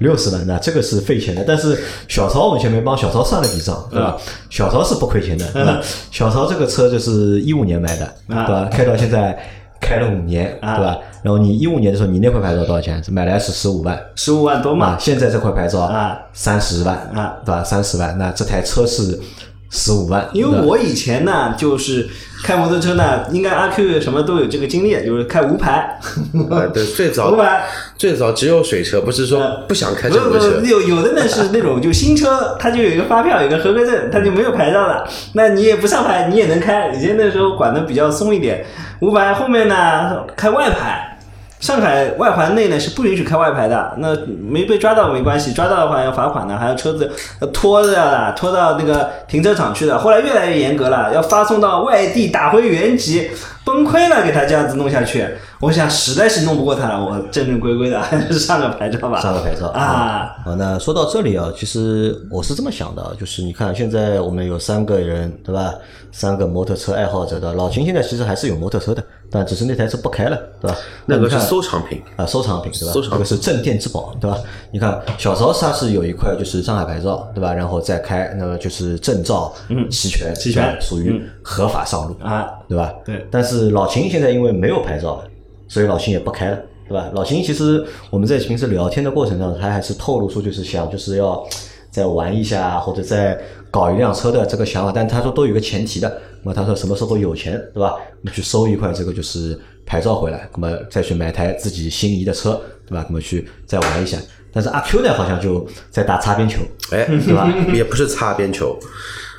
[0.00, 1.44] 六十万，那这个是费钱的。
[1.46, 4.16] 但是小曹，我们前面帮小曹算了笔账，对吧？
[4.50, 5.80] 小曹是不亏钱的，对吧？
[6.10, 8.68] 小曹这个车就是一五年买的，对吧？
[8.72, 9.38] 开到现在
[9.80, 10.98] 开了五年，对吧？
[11.22, 13.02] 然后你一五年的时候，你那块牌照多少钱？
[13.02, 17.62] 是买来是十五万，十五万多嘛，嘛，现在这块牌照啊三十万啊，对吧？
[17.62, 19.18] 三十万，那这台车是
[19.70, 22.08] 十五万，因为我以前呢，就是
[22.44, 25.98] 开摩托车呢，应该阿 Q 什么都有这个经历，就是开无牌，
[26.50, 27.64] 啊，对，最早无牌。
[27.98, 30.70] 最早只有水车，不是说不想开不是不正规车是，。
[30.70, 35.08] 有有的呢是那种就新车，它就有一个发票，有一个合格证，它就没有牌照了。
[35.32, 36.90] 那你也不上牌，你也能开。
[36.90, 38.64] 以前那时候管的比较松一点，
[39.00, 41.05] 无牌后面呢开外牌。
[41.58, 47.10] 上海外环内呢是不允许开外牌的，那没被抓到没关系，抓到的话要罚款的，还有车子
[47.52, 49.98] 拖着的，拖到那个停车场去的。
[49.98, 53.30] 后来越来越严格了，要发送到外地打回原籍，
[53.64, 55.26] 崩溃了，给他这样子弄下去。
[55.60, 59.20] 我想实在是弄不过他了，我正正规规的 还是上个牌照吧。
[59.20, 59.80] 上个牌照啊。
[60.44, 65.74] 啊，那说到这里啊，其实我是这么想的啊，就是你看现在我们有三个人，对吧？
[66.12, 70.76] 三个摩托车爱好者的，老秦现在其实还是有摩托车的，但只是那台车不开了，对吧？
[71.06, 72.92] 那个是收藏品，啊，收藏品对吧？
[72.92, 74.38] 收藏这个是镇店之宝，对吧？
[74.70, 77.52] 你看小曹他是有一块就是上海牌照，对吧？
[77.52, 82.92] 然后再开，那么就是证照嗯齐全，齐全属于合法上路啊，对吧？
[83.04, 85.24] 对但是老秦现在因为没有牌照了，
[85.68, 86.58] 所以老秦也不开了，
[86.88, 87.10] 对吧？
[87.14, 91.46] 老秦其实我们在平时聊天的过程中，他还是透露出就是想就是要
[91.90, 93.38] 再玩一下或者再
[93.70, 97.94] 搞一辆车的这个想法，但他说都有个前提的，那么他说什么时候有钱，对吧？
[98.22, 103.04] 那么去收一块这个就是牌照回来，那么再去买台自己心仪的车，对吧？
[103.08, 104.18] 那么去再玩一下。
[104.52, 106.60] 但是阿 Q 呢，好像就在打擦边球，
[106.90, 107.52] 哎，对吧？
[107.74, 108.78] 也不是擦边球。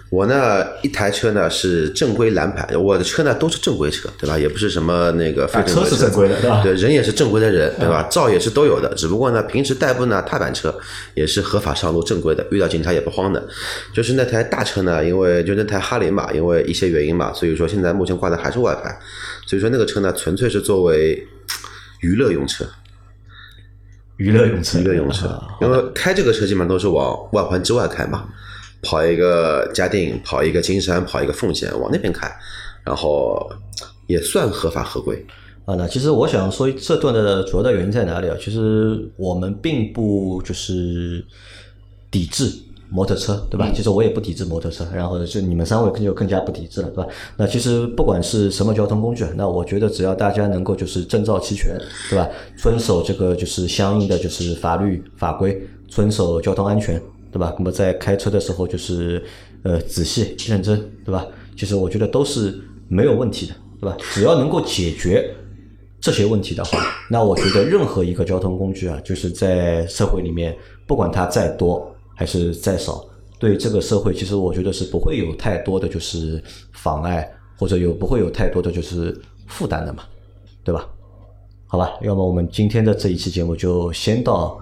[0.10, 4.39] 我呢，一台车呢是正规蓝牌，我的车呢都是正规车，对吧？
[4.39, 8.08] 也不是什么那个非啊正规车是正规的对吧嗯对，人也是正规的人，对吧？
[8.10, 10.74] 照也是都有的，只不过呢，平时代步呢，踏板车
[11.14, 13.45] 也是合法上路正规的，遇到警察也不慌的。
[13.93, 18.97] 就是那台大车呢，因为就那台哈雷嘛，因为一些原因嘛，所以说现在目前挂的还是外牌，
[19.45, 21.28] 所以说那个车呢，纯粹是作为
[21.99, 22.66] 娱乐用车。
[24.16, 28.26] 娱乐用车，娱乐用车啊，因为开这个车基本上都是往外环之外开嘛，
[28.88, 32.25] 跑一个嘉定，跑一个金山，跑一个奉贤，往那边开，
[32.85, 33.51] 然后
[34.07, 35.25] 也算合法合规。
[35.65, 38.38] 啊，那其实我想说这段的主要的原因在哪里啊？
[38.39, 41.21] 其实我们并不就是
[42.09, 42.49] 抵制
[42.89, 43.69] 摩托车，对吧？
[43.75, 47.09] 其实我也不抵制摩托车，然后就你们三位就更加不抵制了，对吧？
[47.35, 51.77] 那其实不管是什么交通工具，那我觉得只要大家能够就是证照齐全，
[52.09, 52.29] 对吧？
[52.55, 57.01] 遵守这个就是相应的就是法律法规，遵守交通安全，
[57.32, 57.53] 对吧？
[57.57, 59.23] 那么在开车的时候就是
[59.63, 61.25] 呃仔细认真，对吧？
[61.55, 63.97] 其实我觉得都是没有问题的，对吧？
[64.13, 65.34] 只要能够解决
[65.99, 70.55] 这些问题的话，那我觉得任何一个交通工具啊，就是在社会里面，
[70.86, 73.03] 不管它再多还是再少，
[73.39, 80.03] 对这个社会，其实我觉得是不会有太多的就是妨碍，或者有不会有太多的就是负担的嘛，
[80.63, 80.88] 对吧？
[81.65, 84.57] 好吧，要么我们今天的这一期节目就先到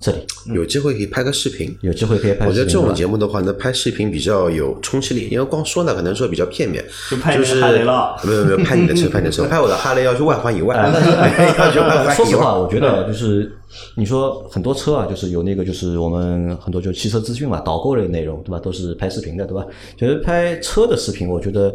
[0.00, 0.18] 这里，
[0.54, 1.76] 有机会可以拍个视频。
[1.82, 6.84] 有机会可以拍我觉得这种节目的话呢，拍视频比较有冲击力，因为光说呢，可能说比较片面。
[7.10, 11.10] 就拍你的是哈雷了没有没有，拍你的车，拍你的车，拍我的哈雷要去外环以外， 哎但是
[11.58, 12.14] 要去外环以外。
[12.14, 13.50] 说实话，我觉得就是
[13.96, 19.66] 你说很多车啊，就是有那个就是我们很多就汽车资讯嘛，导购类内容对吧，都是拍视频的对吧？
[19.96, 21.74] 就是拍车的视频，我觉得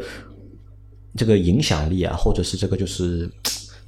[1.17, 3.29] 这个影响力啊，或者是这个就是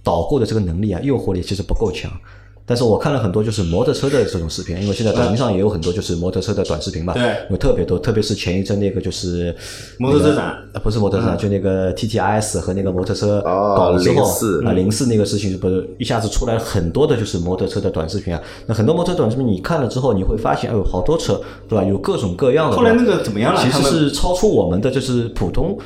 [0.04, 2.12] 导购的这个能力啊，诱惑力其实不够强。
[2.66, 7.36] 但是我看了很多就是摩托车的这种视频，因为现在抖音上也有很多就是摩托车的短视频嘛，对。
[7.50, 9.56] 有特别多，特别是前一阵那个就是
[10.00, 10.56] 摩托车展。
[10.84, 21.40] 不是摩托车展，就那个 T T I S 和那个摩托车哦搞了之后04啊，零四那个事情不是一下子出来很多的就是摩托车的短视频啊，那很多摩托车短视频你看了之后，你会发现，哎呦，好多车
[21.70, 21.86] 对吧？
[21.86, 22.76] 有各种各样的。
[22.76, 23.62] 后来那个怎么样了？
[23.62, 25.78] 其实是超出我们的就是普通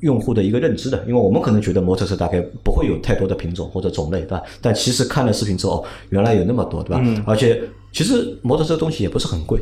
[0.00, 4.42] 用户的一个认知的，因为我们可能觉得摩托车大概不会有太多的品种或者种类，对吧？
[4.60, 7.00] 但其实看了视频之后，哦原来有那么多，对吧？
[7.02, 9.60] 嗯而且其实摩托车东西也不是很贵，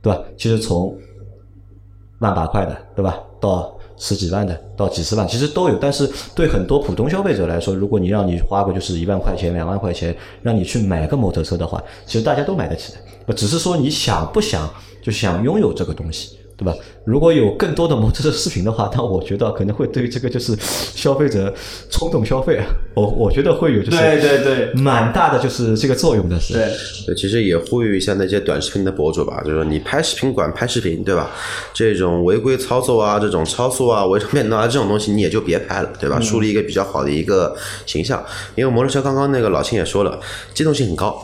[0.00, 0.20] 对吧？
[0.36, 0.96] 其实从
[2.20, 3.18] 万把块的，对吧？
[3.40, 5.76] 到十几万的到几十万，其实都有。
[5.78, 12.92] 但是对很多普通消费者来说，如果你让你花个就是一万块钱、两万块钱，让你去买个摩托车的话，其实大家都买得起
[13.26, 14.70] 的，只是说你想不想
[15.02, 16.38] 就想拥有这个东西。
[16.62, 16.78] 对吧？
[17.04, 21.52] 如果有更多的摩托车视频的话，那我觉得可能会对于这个就是消费者
[21.90, 26.54] 冲动消费啊，我我觉得会有就是对对对蛮大的就是这个作用的是。
[26.54, 26.68] 对，
[27.06, 31.30] 对，其实也呼吁一下那些短视频的博主吧，就是说你拍视频管拍视频，对吧？
[31.74, 36.20] 这种违规操作啊，这种超速啊、违章变道啊这种东西，你也就别拍了，对吧？
[36.20, 37.52] 树立一个比较好的一个
[37.84, 38.24] 形象。
[38.54, 40.20] 因为摩托车刚刚那个老秦也说了，
[40.54, 41.20] 机动性很高，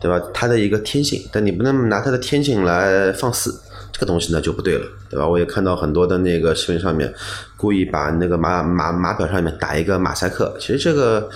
[0.00, 0.20] 对吧？
[0.34, 3.54] 它的一个天性，但你不能拿它的天性来放肆。
[3.92, 5.26] 这个东西呢就不对了，对吧？
[5.26, 7.12] 我也看到很多的那个视频上面，
[7.56, 11.28] 故意把那个马马马表上面打一个马赛克，其实这个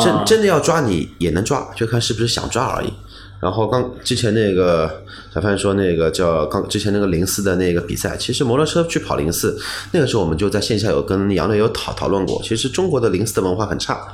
[0.00, 2.92] 真真的要抓你也能抓，就看是不是想抓而已。
[3.38, 9.58] 然后刚之前那个小范说那个叫刚之前那个零四的那个比赛，其实摩托车去跑零四，
[9.92, 14.08] 那个时候我们就在线下有跟杨磊有讨讨论过，其实中国的零四的文化很差。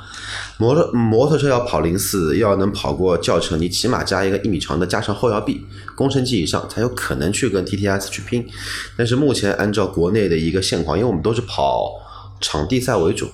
[0.57, 8.47] 摩托摩托车要跑零四，要能跑过轿车，你起码加一个一米长的加长后摇臂，工程机以上才有可能去跟 TTS 去拼。
[8.95, 11.91] 但是目前按照国内的一个现况，因为我们都是跑
[12.39, 13.29] 场地赛为主，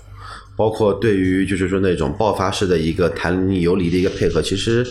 [0.55, 4.88] 包括对于就是说那种爆发式的一个弹力游离的一个配合，其实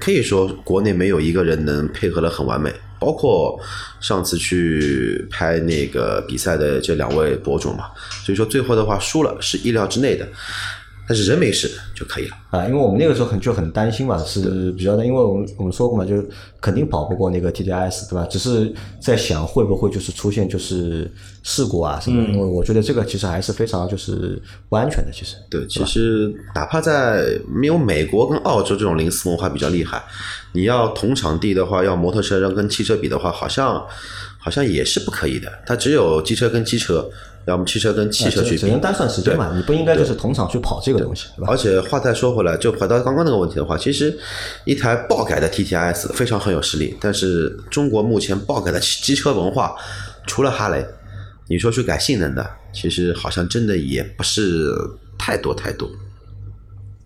[0.00, 2.72] 可以说国内没有一个人能配合的很完美。
[2.98, 3.58] 包括
[3.98, 7.86] 上次去拍那个比赛的这两位博主嘛，
[8.26, 10.28] 所以说最后的话输了是意料之内的。
[11.08, 16.24] 但是人没事就可以了啊，因为我们那个时候很就很担心嘛，是比较的，因为我们我们说过嘛，就
[16.60, 18.24] 肯定跑不过那个 TDS，对吧？
[18.30, 21.10] 只是在想会不会就是出现就是
[21.42, 22.22] 事故啊什么？
[22.30, 25.36] 因为我觉得这个其实还是非常就是不安全的，其实。
[25.50, 30.00] 对，其实哪怕在没有美国跟澳洲这种零四文化比较厉害，
[30.52, 33.84] 你要同场地的话，要摩托车要跟汽车比的话，好像
[34.38, 35.50] 好像也是不可以的。
[35.66, 37.10] 它只有机车跟机车。
[37.50, 41.26] 要么汽车跟汽车去比，只能单算时间嘛，你不应该就是同场去跑这个东西？
[41.46, 44.16] 而且话再说回来，就回到刚刚那个问题的话，其实
[44.64, 49.74] 一台爆改的 TTS 非常很有实力，但是中国目前爆改的机车文化，
[50.26, 50.86] 除了哈雷，
[51.48, 54.72] 你说去改性能的，其实好像真的也不是
[55.18, 55.88] 太多太多。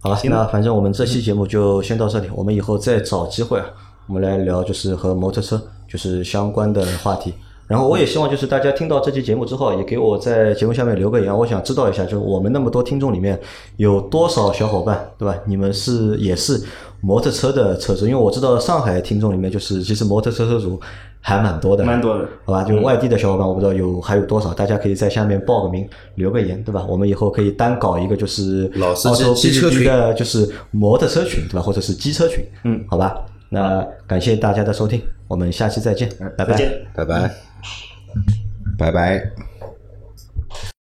[0.00, 3.66] 好了，那反正我们这期节目就先到这里，我们以后再找机会啊，
[4.06, 7.32] 我们来聊就是和摩托车就是相关的话题。
[7.66, 13.38] 然后我也希望就是大家听到这期节目之后，也给我在节目下面留个言，我想知道一下，就是我们那么多听众里面
[13.76, 15.34] 有多少小伙伴，对吧？
[15.46, 16.60] 你们是也是
[17.00, 18.06] 摩托车的车主？
[18.06, 20.78] 因为我知道上海听众里面就是其实摩托车车主
[21.20, 22.64] 还蛮多的，蛮多的，好吧？
[22.64, 26.84] 就外地的小伙伴，我不知道有还有多少，大家可以在下面报个名，留个言，对吧？
[26.86, 31.62] 我们以后可以单搞一个就是老司机机车群的，就是摩托车群，对吧？
[31.62, 33.16] 或者是机车群，嗯，好吧。
[33.48, 36.56] 那感谢大家的收听，我们下期再见，拜拜，
[36.94, 37.53] 拜拜。
[38.78, 39.53] 拜拜。